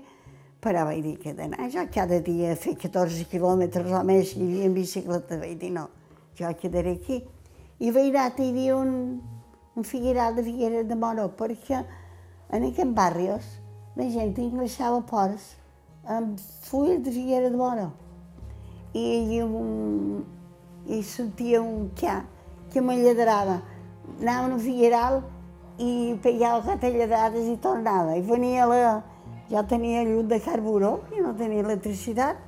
[0.63, 4.45] però vaig dir que d'anar jo cada dia a fer 14 quilòmetres o més i
[4.45, 5.89] havia en bicicleta, vaig dir no,
[6.37, 7.23] jo quedaré aquí.
[7.79, 9.21] I vaig anar, hi havia un,
[9.75, 11.81] un figueral de Figueres de Moro, perquè
[12.55, 13.51] en aquests barris
[13.95, 15.53] la gent engreixava porcs
[16.05, 17.89] amb fulles de Figueres de Moro.
[18.93, 20.23] I hi havia un,
[20.87, 22.21] i sentia un ca
[22.71, 23.61] que me lladrava.
[24.19, 25.21] Anava a un figueral
[25.79, 28.15] i pegava quatre lladrades i tornava.
[28.15, 29.01] I venia la...
[29.45, 32.39] Jo tenia llum de carburó i no tenia electricitat.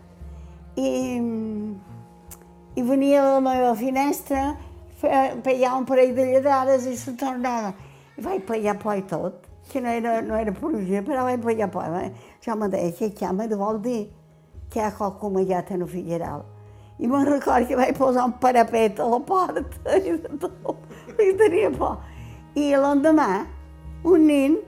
[0.82, 0.88] I,
[2.78, 4.52] i venia a la meva finestra,
[5.02, 7.74] pegava un parell de lladrades i se tornava.
[8.18, 11.72] I vaig pegar por i tot, que no era, no era pluja, però vaig pegar
[11.74, 11.90] por.
[11.98, 12.12] Eh?
[12.46, 14.04] Jo me deia, què chiama de vol dir
[14.70, 16.46] que hi ha qualcú mallat en el figueral.
[17.02, 21.32] I me'n record que vaig posar un parapet a la porta i de tot, perquè
[21.42, 21.98] tenia por.
[22.58, 23.30] I l'endemà,
[24.06, 24.60] un nen,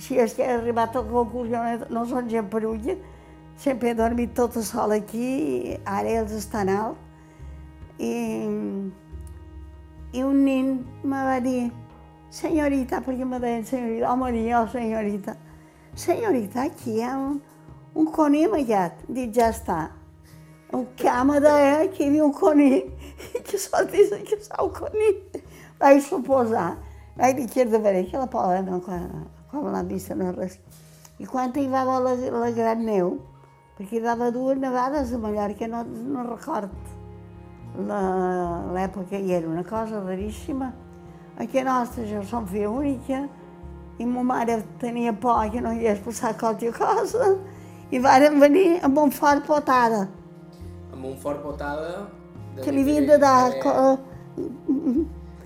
[0.00, 1.60] si és que he arribat a la conclusió,
[1.92, 2.96] no són gent perulla,
[3.56, 6.96] sempre he dormit tota sola aquí, ara ells estan alt.
[7.98, 8.12] I,
[10.12, 11.70] i un nen me va dir,
[12.30, 15.36] senyorita, perquè me deien senyorita, home, ni jo, senyorita,
[15.96, 17.38] senyorita, aquí hi ha un,
[17.96, 19.00] un conill amallat.
[19.08, 19.86] Dic, ja està.
[20.98, 22.90] Que me deia que hi havia un conill
[23.46, 25.22] que sortís a caçar el conill.
[25.80, 26.74] Vaig suposar,
[27.16, 29.06] vaig dir que era de veure que la pola no, quan,
[29.50, 30.58] quan l'han vist no res.
[31.20, 33.14] I quan hi va la, la gran neu,
[33.76, 36.94] perquè hi va haver dues nevades a Mallorca, no, no record
[37.76, 40.72] l'època i era una cosa raríssima.
[41.38, 43.28] Aquí nostra jo som filla única
[43.98, 47.36] i ma mare tenia por que no hi hagués passat qualsevol cosa
[47.90, 50.06] i varen venir amb un fort potada.
[50.92, 52.06] Amb un fort potada...
[52.56, 53.52] De que li havien de dar...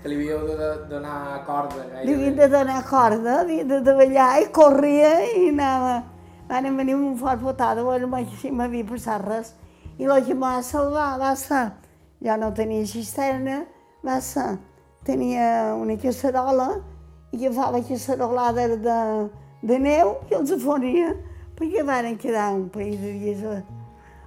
[0.01, 1.83] Que li havíeu de donar corda.
[1.83, 2.05] Gairebé.
[2.07, 5.97] Li havien de donar corda, havia de davallar i corria i anava.
[6.51, 9.53] Van venir un fort potada, bueno, m'havia passat res.
[9.97, 11.71] I que em va salvar va ser,
[12.19, 13.61] jo no tenia cisterna,
[14.03, 14.57] va ser,
[15.07, 16.81] tenia una casserola
[17.31, 18.97] i agafava casserolades de,
[19.63, 21.13] de neu i els afonia,
[21.55, 23.45] perquè van quedar un parell de dies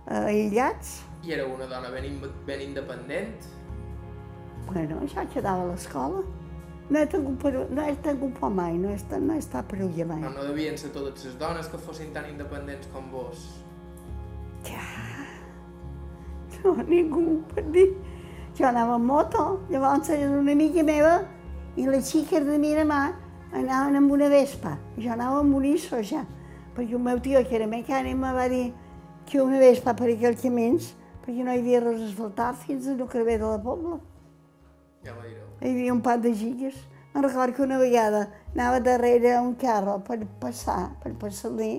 [0.06, 1.02] aïllats.
[1.28, 2.08] I era una dona ben,
[2.46, 3.52] ben independent?
[4.70, 6.24] Bueno, ja quedava a l'escola.
[6.90, 9.68] No he tingut, per, no he tingut por mai, no he, estat, no he estat
[9.70, 10.20] per mai.
[10.20, 13.46] No, no devien ser totes les dones que fossin tan independents com vos.
[14.68, 14.84] Ja,
[16.64, 17.88] no, ningú, per dir.
[18.54, 21.14] Jo anava amb moto, llavors era una amiga meva
[21.76, 23.14] i les xiques de mi mà
[23.52, 24.76] anaven amb una vespa.
[24.96, 26.24] Jo anava amb un isso ja,
[26.76, 28.72] perquè el meu tio, que era mecànic, me va dir
[29.26, 30.92] que una vespa per aquells camins,
[31.24, 33.98] perquè no hi havia res asfaltat fins a no crever de la pobla.
[35.04, 35.43] Ja m'ho direu.
[35.60, 36.76] Hi havia un pat de gigues.
[37.14, 41.74] Me'n recordo que una vegada anava darrere un carro per passar, per passar-li,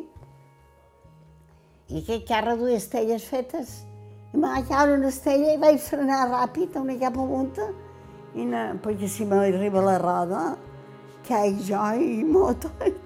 [1.91, 3.81] i aquest carro duia estelles fetes.
[4.33, 7.67] I m'ha caure una estella i vaig frenar ràpid, una cap amunta,
[8.35, 10.45] i no, perquè si m'arriba la roda,
[11.27, 12.71] caig jo i moto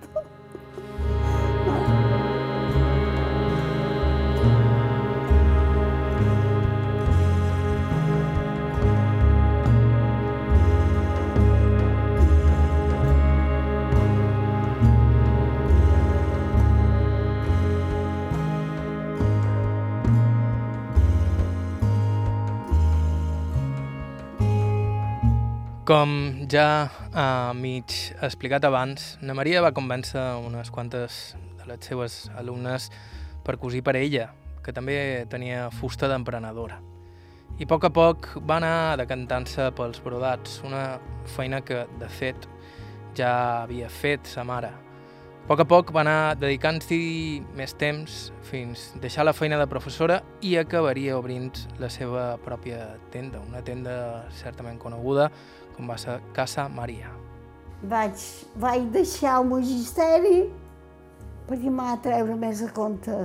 [25.89, 27.89] Com ja uh, mig
[28.21, 31.15] explicat abans, na Maria va convèncer unes quantes
[31.58, 32.92] de les seues alumnes
[33.42, 34.27] per cosir per ella,
[34.62, 36.77] que també tenia fusta d'emprenedora.
[37.58, 41.00] I a poc a poc va anar decantant-se pels brodats, una
[41.33, 42.46] feina que, de fet,
[43.17, 43.31] ja
[43.63, 44.69] havia fet sa mare.
[44.69, 49.65] A poc a poc va anar dedicant-s'hi més temps fins a deixar la feina de
[49.65, 53.98] professora i acabaria obrint la seva pròpia tenda, una tenda
[54.44, 55.31] certament coneguda
[55.80, 57.08] com va ser Casa Maria.
[57.88, 58.19] Vaig,
[58.60, 60.42] vaig deixar el magisteri
[61.48, 63.15] perquè m'ha treure més a compte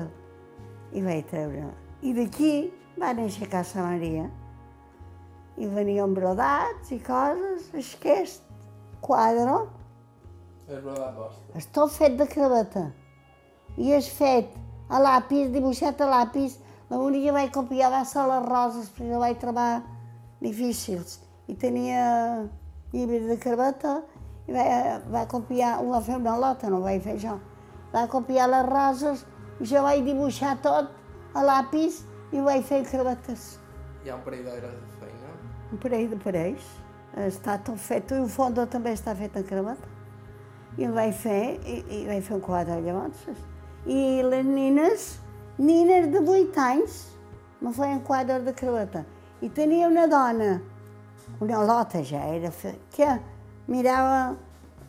[0.95, 1.67] i vaig treure.
[2.07, 2.53] I d'aquí
[3.01, 4.29] va néixer Casa Maria.
[5.59, 8.47] I venien brodats i coses, aquest
[9.03, 9.65] quadre
[10.69, 11.59] És brodat vostre.
[11.59, 12.93] és tot fet de craveta.
[13.77, 14.55] i és fet
[14.89, 16.61] a l'àpis, dibuixat a l'àpis.
[16.91, 19.83] L'únic que vaig copiar va ser les roses, perquè ho vaig trobar
[20.41, 21.19] difícils.
[21.49, 22.05] I tenia
[22.92, 23.99] llibres de carbeta
[24.49, 24.64] i va,
[25.12, 27.38] va copiar, ho va fer una lota, no ho vaig fer jo.
[27.95, 29.24] Va copiar les roses
[29.61, 30.90] i jo vaig dibuixar tot
[31.34, 33.55] a l'àpis i ho vaig fer carbetes.
[34.05, 35.34] Hi ha un parell d'hores de feina?
[35.72, 36.70] Un parell de parells.
[37.24, 39.90] Està tot fet, i el fondo també està fet en carbeta.
[40.76, 43.28] I el vaig fer, i, i vaig fer un quadre llavors.
[43.86, 45.07] I les nines,
[45.62, 46.97] nines de 8 anys,
[47.62, 49.05] me feien quadres de carbeta.
[49.40, 50.57] I tenia una dona,
[51.41, 52.51] una lota ja era,
[52.95, 53.09] que
[53.66, 54.37] mirava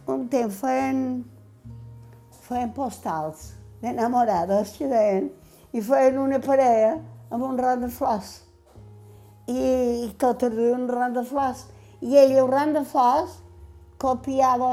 [0.07, 0.99] un temps, feien,
[2.45, 5.31] feien postals d'enamorades, que deien,
[5.73, 6.97] i feien una parella
[7.31, 8.41] amb un ram de flors.
[9.47, 9.57] I,
[10.05, 11.67] i tot el dia un ram de flors.
[12.01, 13.39] I ell, el ram de flors,
[14.01, 14.71] copiava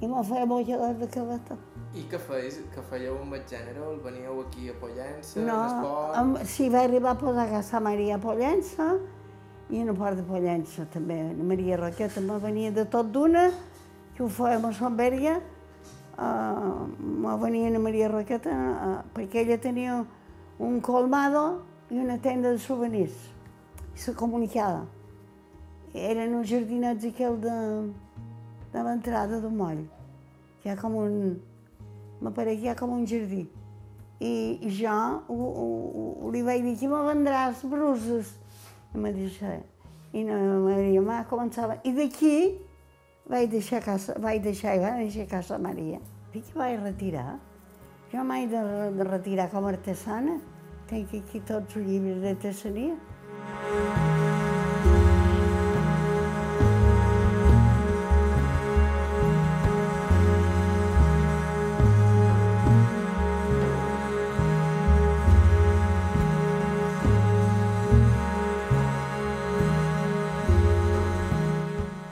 [0.00, 1.56] i me feia bolladors de carbeta.
[1.96, 2.58] I què feies?
[2.74, 3.80] Que fèieu amb el gènere?
[3.80, 6.00] El veníeu aquí a Pollença, no, a?
[6.20, 8.90] Amb, sí, va arribar a posar a casa Maria Pollença
[9.70, 11.18] i en el port de Pollença també.
[11.42, 13.48] Maria Roquet també venia de tot d'una,
[14.16, 15.40] que ho fèiem a Sant Bèrgia,
[16.16, 20.04] uh, me venia a Maria Roqueta uh, perquè ella tenia
[20.58, 23.16] un colmado i una tenda de souvenirs.
[23.94, 24.86] I se comunicava.
[25.94, 27.58] Eren uns jardinets aquell de,
[28.72, 29.84] de l'entrada del moll.
[30.64, 31.14] Hi ha com un...
[32.20, 33.44] M'apareix hi ha com un jardí.
[34.16, 34.32] I,
[34.64, 34.92] i jo
[35.28, 35.66] ho, ho,
[36.24, 38.32] ho, li vaig dir que me vendràs bruses.
[38.96, 39.58] Me deixa.
[40.16, 41.76] I la Maria mà començava.
[41.84, 42.36] I d'aquí
[43.28, 46.00] vaig deixar casa, vaig deixar i va deixar casa Maria.
[46.32, 47.38] D'aquí vaig retirar.
[48.12, 48.62] Jo mai de,
[48.96, 50.38] de retirar com a artesana.
[50.88, 54.14] Tenc aquí tots els llibres d'artesania.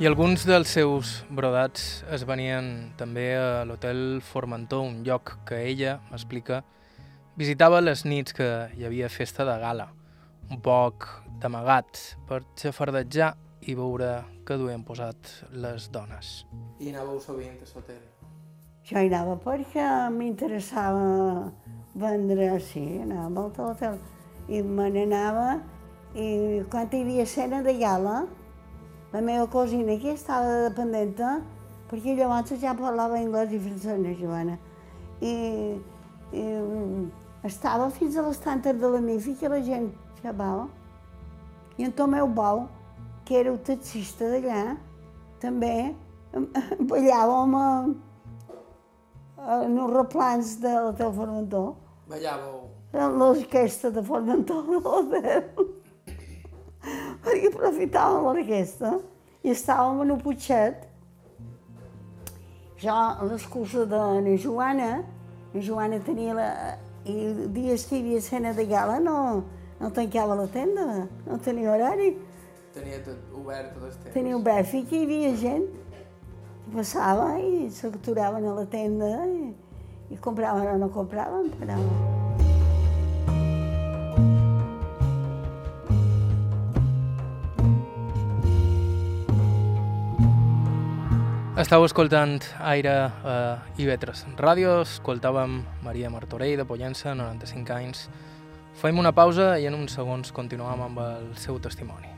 [0.05, 2.67] I alguns dels seus brodats es venien
[3.01, 6.59] també a l'Hotel Formentor, un lloc que ella, m'explica,
[7.41, 9.87] visitava les nits que hi havia festa de gala,
[10.53, 11.09] un poc
[11.41, 13.31] d'amagat per xafardejar
[13.65, 14.11] i veure
[14.45, 16.35] què duien posat les dones.
[16.85, 18.05] I anàveu sovint a l'hotel?
[18.85, 19.89] Jo hi anava perquè
[20.21, 21.49] m'interessava
[21.97, 24.01] vendre, sí, anava molt a l'hotel.
[24.53, 25.63] I me n'anava,
[26.13, 28.27] i quan hi havia escena de gala,
[29.15, 31.37] la meva cosina aquí estava dependenta,
[31.87, 34.57] perquè llavors ja parlava anglès i francès, Joana.
[35.23, 35.35] I,
[36.35, 36.43] i
[37.47, 40.67] estava fins a les tantes de la nit, que la gent xerrava.
[41.79, 42.65] I en Tomeu Bau,
[43.25, 44.75] que era el taxista d'allà,
[45.39, 45.95] també
[46.91, 47.69] ballàvem a,
[49.61, 51.71] en els replans de l'Hotel Formentor.
[52.11, 52.61] Ballàveu?
[53.15, 55.75] L'orquestra de l'hotel.
[57.25, 58.95] Perquè aprofitàvem l'orquestra
[59.45, 60.87] i estàvem en un putxet.
[62.81, 64.91] Jo, a l'excusa de la Joana,
[65.55, 66.49] la Joana tenia la...
[67.05, 67.15] I
[67.53, 69.45] dies que hi havia escena de gala no,
[69.81, 72.15] no tancava la tenda, no tenia horari.
[72.73, 74.15] Tenia tot obert tot el temps.
[74.17, 75.69] Tenia obert, fins que hi havia gent.
[76.65, 79.53] I passava i s'aturaven a la tenda i,
[80.17, 81.81] i compraven o no compraven, però...
[91.65, 92.93] Estàu escoltant Aire
[93.25, 93.37] a
[93.81, 98.03] Ivetres Ràdio, escoltàvem Maria Martorell de Pollença, 95 anys.
[98.83, 102.14] Fem una pausa i en uns segons continuam amb el seu testimoni.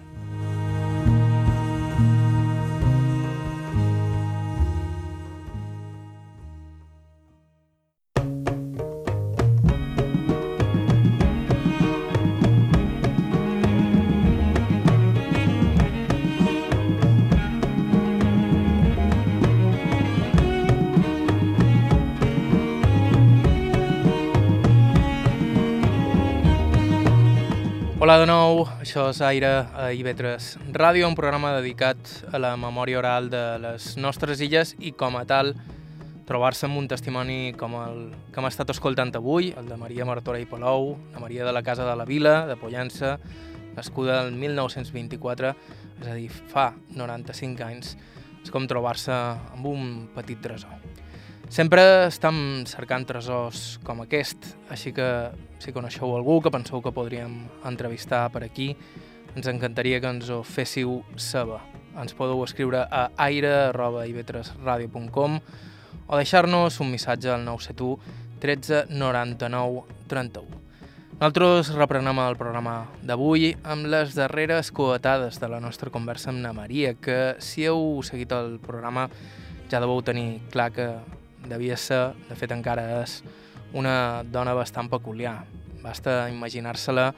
[28.07, 30.45] Hola de nou, això és Aire a IB3
[30.77, 31.99] Ràdio, un programa dedicat
[32.31, 35.51] a la memòria oral de les nostres illes i com a tal
[36.29, 37.99] trobar-se amb un testimoni com el
[38.31, 41.83] que hem estat escoltant avui, el de Maria Martorell Palou, la Maria de la Casa
[41.83, 43.17] de la Vila, de Pollença,
[43.75, 45.53] nascuda el 1924,
[46.05, 47.97] és a dir, fa 95 anys,
[48.39, 50.79] és com trobar-se amb un petit tresor.
[51.51, 55.11] Sempre estem cercant tresors com aquest, així que
[55.59, 58.77] si coneixeu algú que penseu que podríem entrevistar per aquí,
[59.37, 61.61] ens encantaria que ens ho féssiu saber.
[61.97, 65.41] Ens podeu escriure a aire.ivetresradio.com
[66.07, 67.99] o deixar-nos un missatge al 971
[68.41, 70.67] 13 99 31.
[71.17, 76.51] Nosaltres reprenem el programa d'avui amb les darreres coetades de la nostra conversa amb na
[76.53, 79.07] Maria, que si heu seguit el programa
[79.71, 80.91] ja deveu tenir clar que
[81.49, 83.23] devia ser, de fet encara és,
[83.73, 85.45] una dona bastant peculiar.
[85.83, 87.13] Basta imaginar-se-la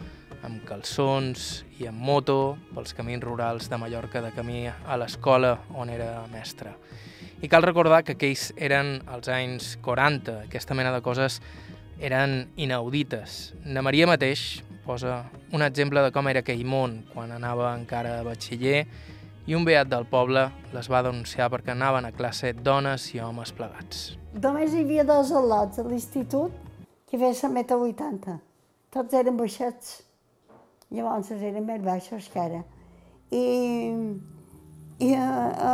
[0.46, 5.90] amb calçons i amb moto pels camins rurals de Mallorca de camí a l'escola on
[5.90, 6.76] era mestra.
[7.42, 11.40] I cal recordar que aquells eren els anys 40, aquesta mena de coses
[11.98, 13.54] eren inaudites.
[13.64, 18.26] Na Maria mateix posa un exemple de com era aquell món quan anava encara a
[18.26, 18.86] batxiller
[19.48, 23.54] i un beat del poble les va denunciar perquè anaven a classe dones i homes
[23.56, 24.17] plegats.
[24.36, 26.52] Només hi havia dos al·lots a l'institut
[27.08, 28.34] que feien 1,80 m.
[28.92, 30.02] Tots eren baixets.
[30.92, 32.60] Llavors eren més baixos que ara.
[33.32, 33.44] I,
[35.00, 35.30] i a,
[35.70, 35.72] a,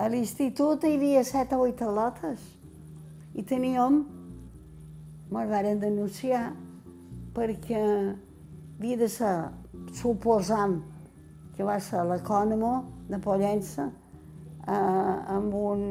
[0.00, 2.48] a l'institut hi havia 7 o 8 al·lotes.
[3.36, 4.00] I teníem
[5.28, 6.54] me'l varen denunciar
[7.36, 9.36] perquè havia de ser,
[9.92, 10.80] suposant
[11.54, 12.74] que va ser l'ecònomo
[13.10, 13.90] de Pollença,
[14.64, 15.82] eh, amb un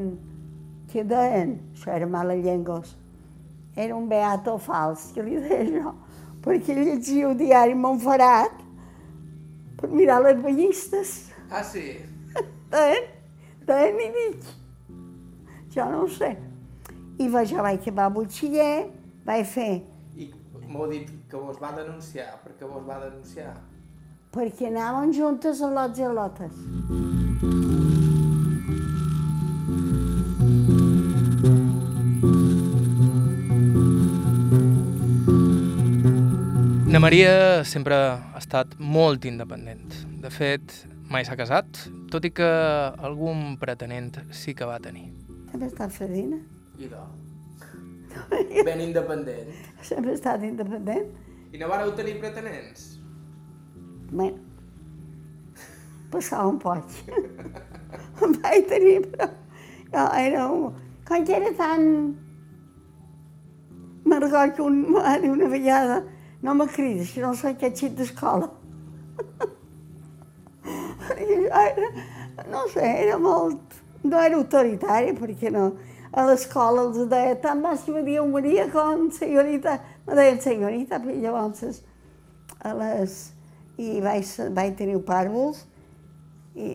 [0.94, 2.92] que deien, això era mala llengos,
[3.74, 5.92] era un beato fals, que li deia jo,
[6.44, 8.60] perquè llegia el diari Montferrat
[9.80, 11.16] per mirar les ballistes.
[11.50, 11.96] Ah, sí?
[12.74, 13.10] Deien,
[13.66, 14.46] deien i dic,
[15.74, 16.30] jo no ho sé.
[17.18, 18.86] I va, jo vaig acabar a batxiller,
[19.26, 19.68] vaig fer
[20.18, 20.30] I
[20.66, 23.52] m'heu dit que vos va denunciar, perquè vos va denunciar.
[24.34, 27.73] perquè anàvem juntes a lots i a lotes.
[36.94, 39.96] Na Maria sempre ha estat molt independent.
[40.22, 40.74] De fet,
[41.10, 41.80] mai s'ha casat,
[42.12, 42.46] tot i que
[43.08, 45.08] algun pretenent sí que va tenir.
[45.50, 45.90] Sempre he estat
[46.78, 47.02] I de?
[48.70, 49.50] Ben independent.
[49.82, 51.10] sempre he estat independent.
[51.50, 52.86] I no vareu tenir pretenents?
[54.14, 54.30] Bé,
[56.14, 56.86] passava un poc.
[57.10, 59.32] em vaig tenir, però
[59.90, 60.82] jo era un...
[61.10, 62.14] Com que era tan...
[64.54, 64.84] Que un,
[65.34, 66.04] una vegada
[66.44, 68.50] no me crides, que no sé què xit d'escola.
[71.16, 71.88] Era,
[72.50, 73.80] no sé, era molt...
[74.04, 75.70] No era autoritària, perquè no...
[76.14, 79.78] A l'escola els deia tant més que me diuen Maria com senyorita.
[80.06, 81.80] Me deien senyorita, i llavors
[82.60, 83.16] a les...
[83.80, 85.64] I vaig, vaig tenir pàrvols
[86.54, 86.68] i,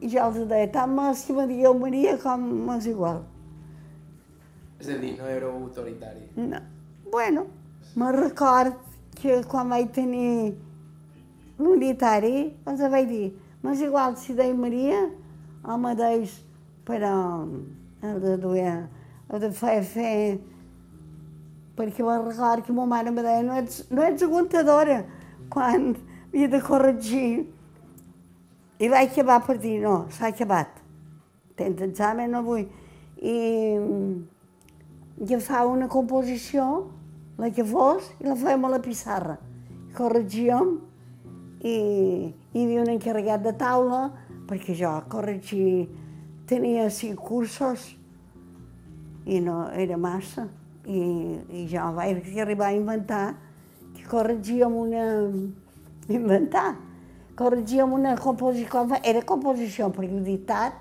[0.00, 2.46] i jo els deia tant més que me dieu Maria com
[2.78, 3.20] és igual.
[4.80, 6.30] És a dir, no éreu autoritari.
[6.38, 6.62] No.
[7.12, 7.44] Bueno,
[7.96, 8.85] me record
[9.16, 10.54] que quan vaig tenir
[11.58, 13.30] l'unitari, els vaig dir,
[13.62, 15.06] m'és igual si deia Maria
[15.64, 16.36] o me deis,
[16.86, 17.14] però
[18.04, 18.76] el de duia,
[19.32, 20.38] el de fer, fer,
[21.76, 25.02] perquè me record que ma mare me deia, no ets, no ets aguantadora,
[25.50, 25.94] quan
[26.30, 27.46] havia de corregir.
[28.78, 30.68] I vaig acabar per dir, no, s'ha acabat.
[31.56, 32.66] Tens examen avui.
[33.16, 33.36] I
[35.24, 36.66] agafava una composició,
[37.38, 39.36] la que fos, i la fèiem a la pissarra.
[39.96, 40.76] Corregíem
[41.66, 44.06] i hi havia un encarregat de taula,
[44.46, 45.88] perquè jo corregir
[46.46, 47.90] tenia cinc cursos
[49.26, 50.46] i no era massa.
[50.86, 51.00] I,
[51.50, 53.24] i jo vaig arribar a inventar
[53.96, 55.06] que corregíem una...
[56.08, 56.76] inventar.
[57.36, 60.78] Corregíem una composició, era composició per dictat,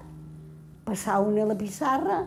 [0.86, 2.22] passava una a la pissarra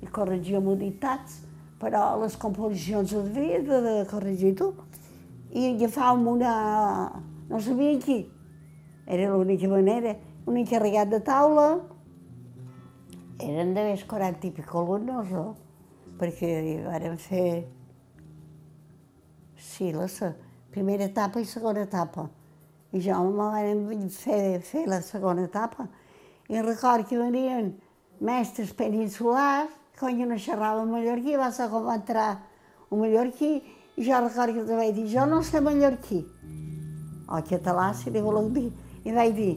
[0.00, 1.42] i corregíem els dictats,
[1.80, 4.72] però les composicions les havia de, de corregir tu.
[5.56, 6.54] I agafàvem una...
[7.48, 8.22] no sabia qui,
[9.06, 10.16] era l'única manera,
[10.46, 11.68] un encarregat de taula,
[13.42, 15.46] eren de més 40 i pico alumnes, no?
[16.16, 16.50] perquè
[16.86, 17.48] vàrem fer
[19.60, 20.08] sí, la
[20.72, 22.28] primera etapa i segona etapa.
[22.92, 25.88] I jo me van fer, fer la segona etapa.
[26.48, 27.74] I record que venien
[28.20, 29.72] mestres peninsulars,
[30.12, 32.42] jo no xerrava mallorquí, va ser com entrar
[32.90, 33.62] un mallorquí,
[33.96, 36.20] i jo record que vaig dir, jo no sé mallorquí.
[37.28, 38.68] O català, si li voleu dir.
[39.06, 39.54] I vaig dir,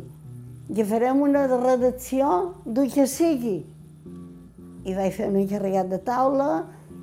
[0.73, 3.57] que farem una redacció del que sigui.
[4.85, 6.49] I vaig fer un encarregat de taula,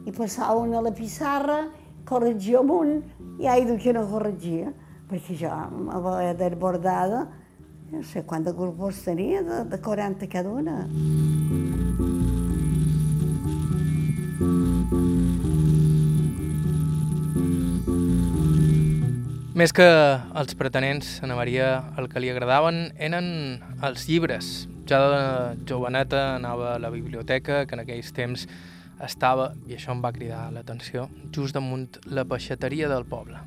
[0.06, 1.66] i passava una a la pissarra,
[2.08, 3.02] corregia amunt,
[3.42, 4.72] i ai del que no corregia,
[5.10, 7.26] perquè jo m'havia desbordada,
[7.92, 10.86] no sé quant de grupos tenia, de, de 40 cada una.
[19.56, 19.84] Més que
[20.36, 23.28] els pretenents, a Ana Maria el que li agradaven eren
[23.88, 24.66] els llibres.
[24.84, 25.20] Ja de
[25.70, 28.44] joveneta anava a la biblioteca, que en aquells temps
[29.00, 33.40] estava, i això em va cridar l'atenció, just damunt la peixateria del poble.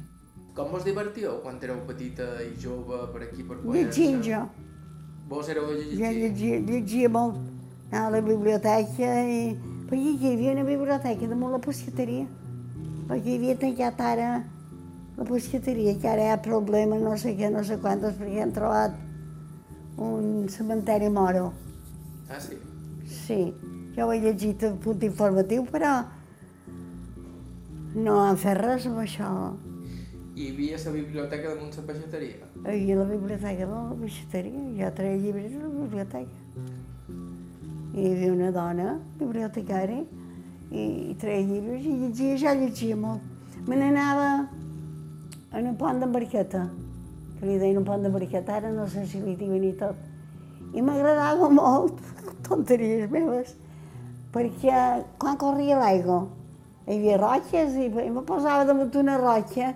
[0.57, 3.93] Com vos divertíeu quan éreu petita i jove per aquí, per Pollença?
[3.93, 4.43] Llegint jo.
[5.29, 6.01] Vos éreu a llegir?
[6.01, 7.37] Jo llegia, llegia molt.
[7.91, 9.41] Anava a la biblioteca i...
[9.85, 12.25] Perquè hi havia una biblioteca damunt la pescateria.
[13.05, 14.37] Perquè hi havia tancat ara
[15.19, 18.53] la pescateria, que ara hi ha problema, no sé què, no sé quantos, perquè han
[18.55, 18.93] trobat
[19.99, 21.49] un cementeri moro.
[22.31, 22.55] Ah, sí?
[23.03, 23.39] Sí,
[23.97, 25.97] jo ho he llegit a punt informatiu, però
[27.99, 29.31] no han fet res amb això.
[30.37, 32.47] I hi havia la biblioteca damunt la peixateria?
[32.61, 36.63] Hi havia la biblioteca de la peixateria, jo treia llibres a la biblioteca.
[37.89, 39.99] I hi havia una dona, bibliotecari,
[40.71, 43.27] i, i treia llibres i llegia, ja llegia molt.
[43.67, 44.29] Me n'anava
[45.53, 46.65] en un pont d'embarqueta,
[47.39, 49.97] que li deien un pont d'embarqueta, ara no sé si li diuen i tot.
[50.73, 52.01] I m'agradava molt,
[52.45, 53.55] tonteries meves,
[54.33, 54.81] perquè
[55.21, 56.27] quan corria l'aigua
[56.89, 59.73] hi havia roques i, i me posava damunt una roca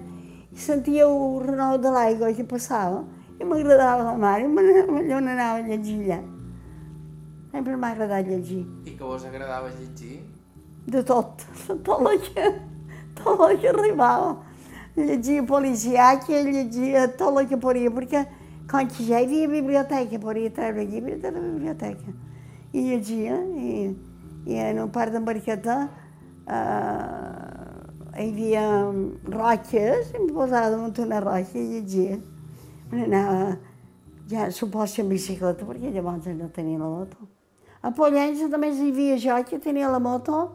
[0.54, 3.04] i sentia el renou de l'aigua que passava
[3.40, 6.22] i m'agradava la mar i allò n'anava a llegir allà.
[7.54, 8.64] Sempre m'ha agradat llegir.
[8.90, 10.22] I que vos agradava llegir?
[10.90, 11.44] De tot,
[11.86, 12.48] tot el que,
[13.20, 14.34] tot el que arribava.
[14.96, 18.28] Llegia policiaca, llegia tot el que podia, perquè
[18.70, 22.14] com que ja hi havia biblioteca, podia treure llibres de la biblioteca.
[22.74, 23.90] I llegia, i,
[24.46, 25.80] i en un parc d'embarqueta
[26.46, 27.34] eh,
[28.22, 28.68] hi havia
[29.34, 32.22] roques, i em posava damunt una roca i llegia.
[32.92, 33.58] Me n'anava,
[34.30, 37.32] ja supos que en bicicleta, perquè llavors no tenia la moto.
[37.82, 40.52] A Pollença també hi havia jo, que tenia la moto,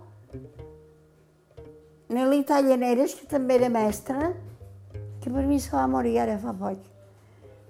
[2.09, 4.33] Nelly Tallaneres, que també era mestra,
[5.21, 6.81] que per mi se va morir ara fa poc.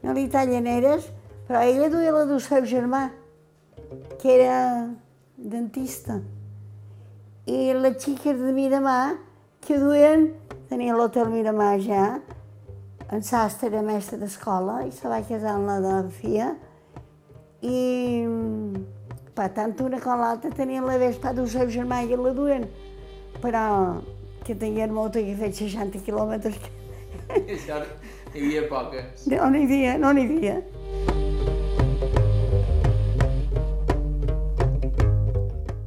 [0.04, 1.08] Nelly Tallaneres,
[1.48, 3.08] però ella duia la del seu germà,
[4.20, 4.58] que era
[5.36, 6.20] dentista.
[7.48, 9.16] I les xiques de Miramar,
[9.64, 10.28] que duien,
[10.68, 12.04] tenia l'hotel Miramar ja,
[13.10, 16.52] en sastre era mestre d'escola i se va casar amb la de fia.
[17.64, 17.80] I
[19.34, 22.68] per tant una com l'altra tenien la vespa del seu germà i la duen,
[23.42, 23.64] però
[24.48, 26.56] que tenien moto que fet 60 quilòmetres.
[27.36, 27.82] Això
[28.32, 29.26] hi havia poques.
[29.28, 30.54] No n'hi havia, no n'hi havia.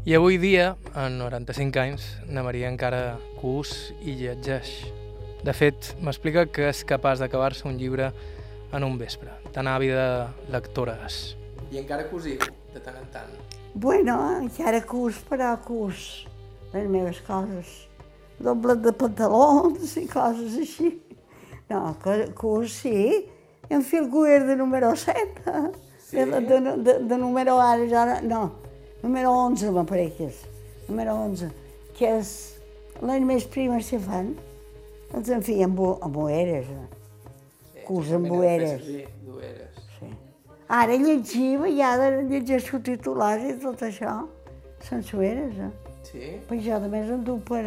[0.05, 4.75] I avui dia, en 95 anys, na Maria encara cus i llegeix.
[5.41, 8.11] De fet, m'explica que és capaç d'acabar-se un llibre
[8.77, 9.33] en un vespre.
[9.55, 11.31] Tan àvida lectora és.
[11.71, 12.37] I encara cosiu,
[12.75, 13.37] de tant en tant.
[13.73, 16.27] Bueno, encara cus, però cus
[16.75, 17.90] les meves coses.
[18.41, 20.91] Dobles de pantalons i coses així.
[21.69, 21.95] No,
[22.35, 23.27] cus sí.
[23.71, 25.71] En cuir de número 7.
[26.03, 26.17] Sí?
[26.17, 28.51] De, de, de, de número ara, ja, no,
[29.01, 30.41] número 11 me pareix que és.
[30.89, 31.47] Número 11,
[31.95, 32.33] que és
[33.01, 34.33] les més primes que fan.
[35.15, 36.67] Els en fi, amb, amb boeres.
[36.67, 37.83] eh.
[37.87, 38.83] Cus amb boeres.
[38.83, 39.05] Sí.
[40.71, 44.21] Ara llegiva, ja de llegir subtitulars i tot això,
[44.87, 45.71] sensueres, eh?
[46.07, 46.29] Sí?
[46.47, 47.63] Però jo a més em du per,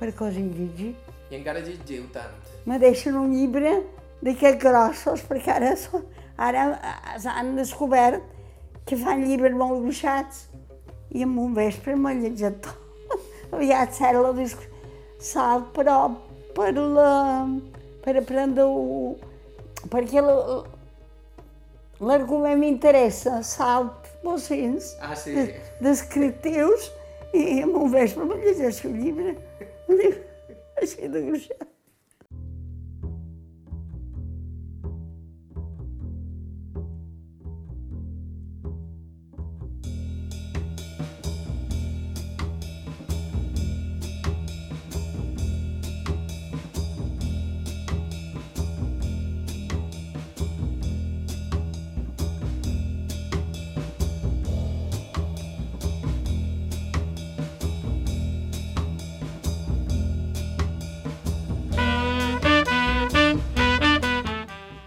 [0.00, 0.94] per coses llegir.
[1.30, 2.32] I encara llegiu tant.
[2.66, 3.76] Me deixen un llibre
[4.24, 6.02] d'aquests grossos, perquè ara, so-
[6.36, 8.24] ara eh, han descobert
[8.88, 10.46] que fan llibres molt gruixats
[11.14, 12.76] i en un vespre m'he llegit tot.
[13.54, 14.58] Aviat serà la disc...
[15.20, 16.08] salt, però
[16.56, 17.46] per la...
[18.04, 19.16] per aprendre-ho...
[19.92, 20.62] perquè la-
[22.00, 25.34] l'argument m'interessa, salt, bocins, Ah, sí?
[25.36, 26.90] de- descriptius,
[27.36, 29.49] i en un vespre me llegeixo un llibre, un
[29.98, 31.26] llibre així de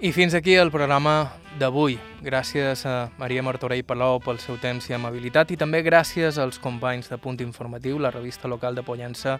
[0.03, 1.93] I fins aquí el programa d'avui.
[2.19, 7.07] Gràcies a Maria Martorell Palou pel seu temps i amabilitat i també gràcies als companys
[7.07, 9.37] de Punt Informatiu, la revista local de Pollença,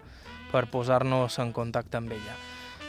[0.48, 2.38] per posar-nos en contacte amb ella.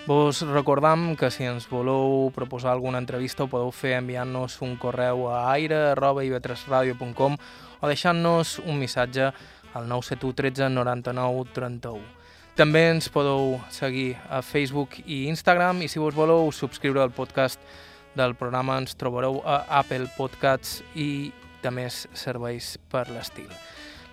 [0.08, 5.28] Vos recordam que si ens voleu proposar alguna entrevista ho podeu fer enviant-nos un correu
[5.28, 9.34] a aire.ivetresradio.com o deixant-nos un missatge
[9.76, 12.25] al 971 13 99 31.
[12.56, 17.60] També ens podeu seguir a Facebook i Instagram i si vos voleu subscriure al podcast
[18.16, 21.34] del programa ens trobareu a Apple Podcasts i
[21.74, 23.50] més serveis per l'estil.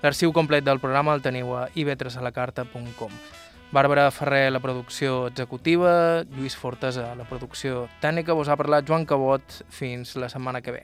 [0.03, 3.12] L'arxiu complet del programa el teniu a ivetresalacarta.com.
[3.72, 8.34] Bàrbara Ferrer, la producció executiva, Lluís Fortes a la producció tècnica.
[8.34, 9.62] Vos ha parlat Joan Cabot.
[9.70, 10.82] Fins la setmana que ve.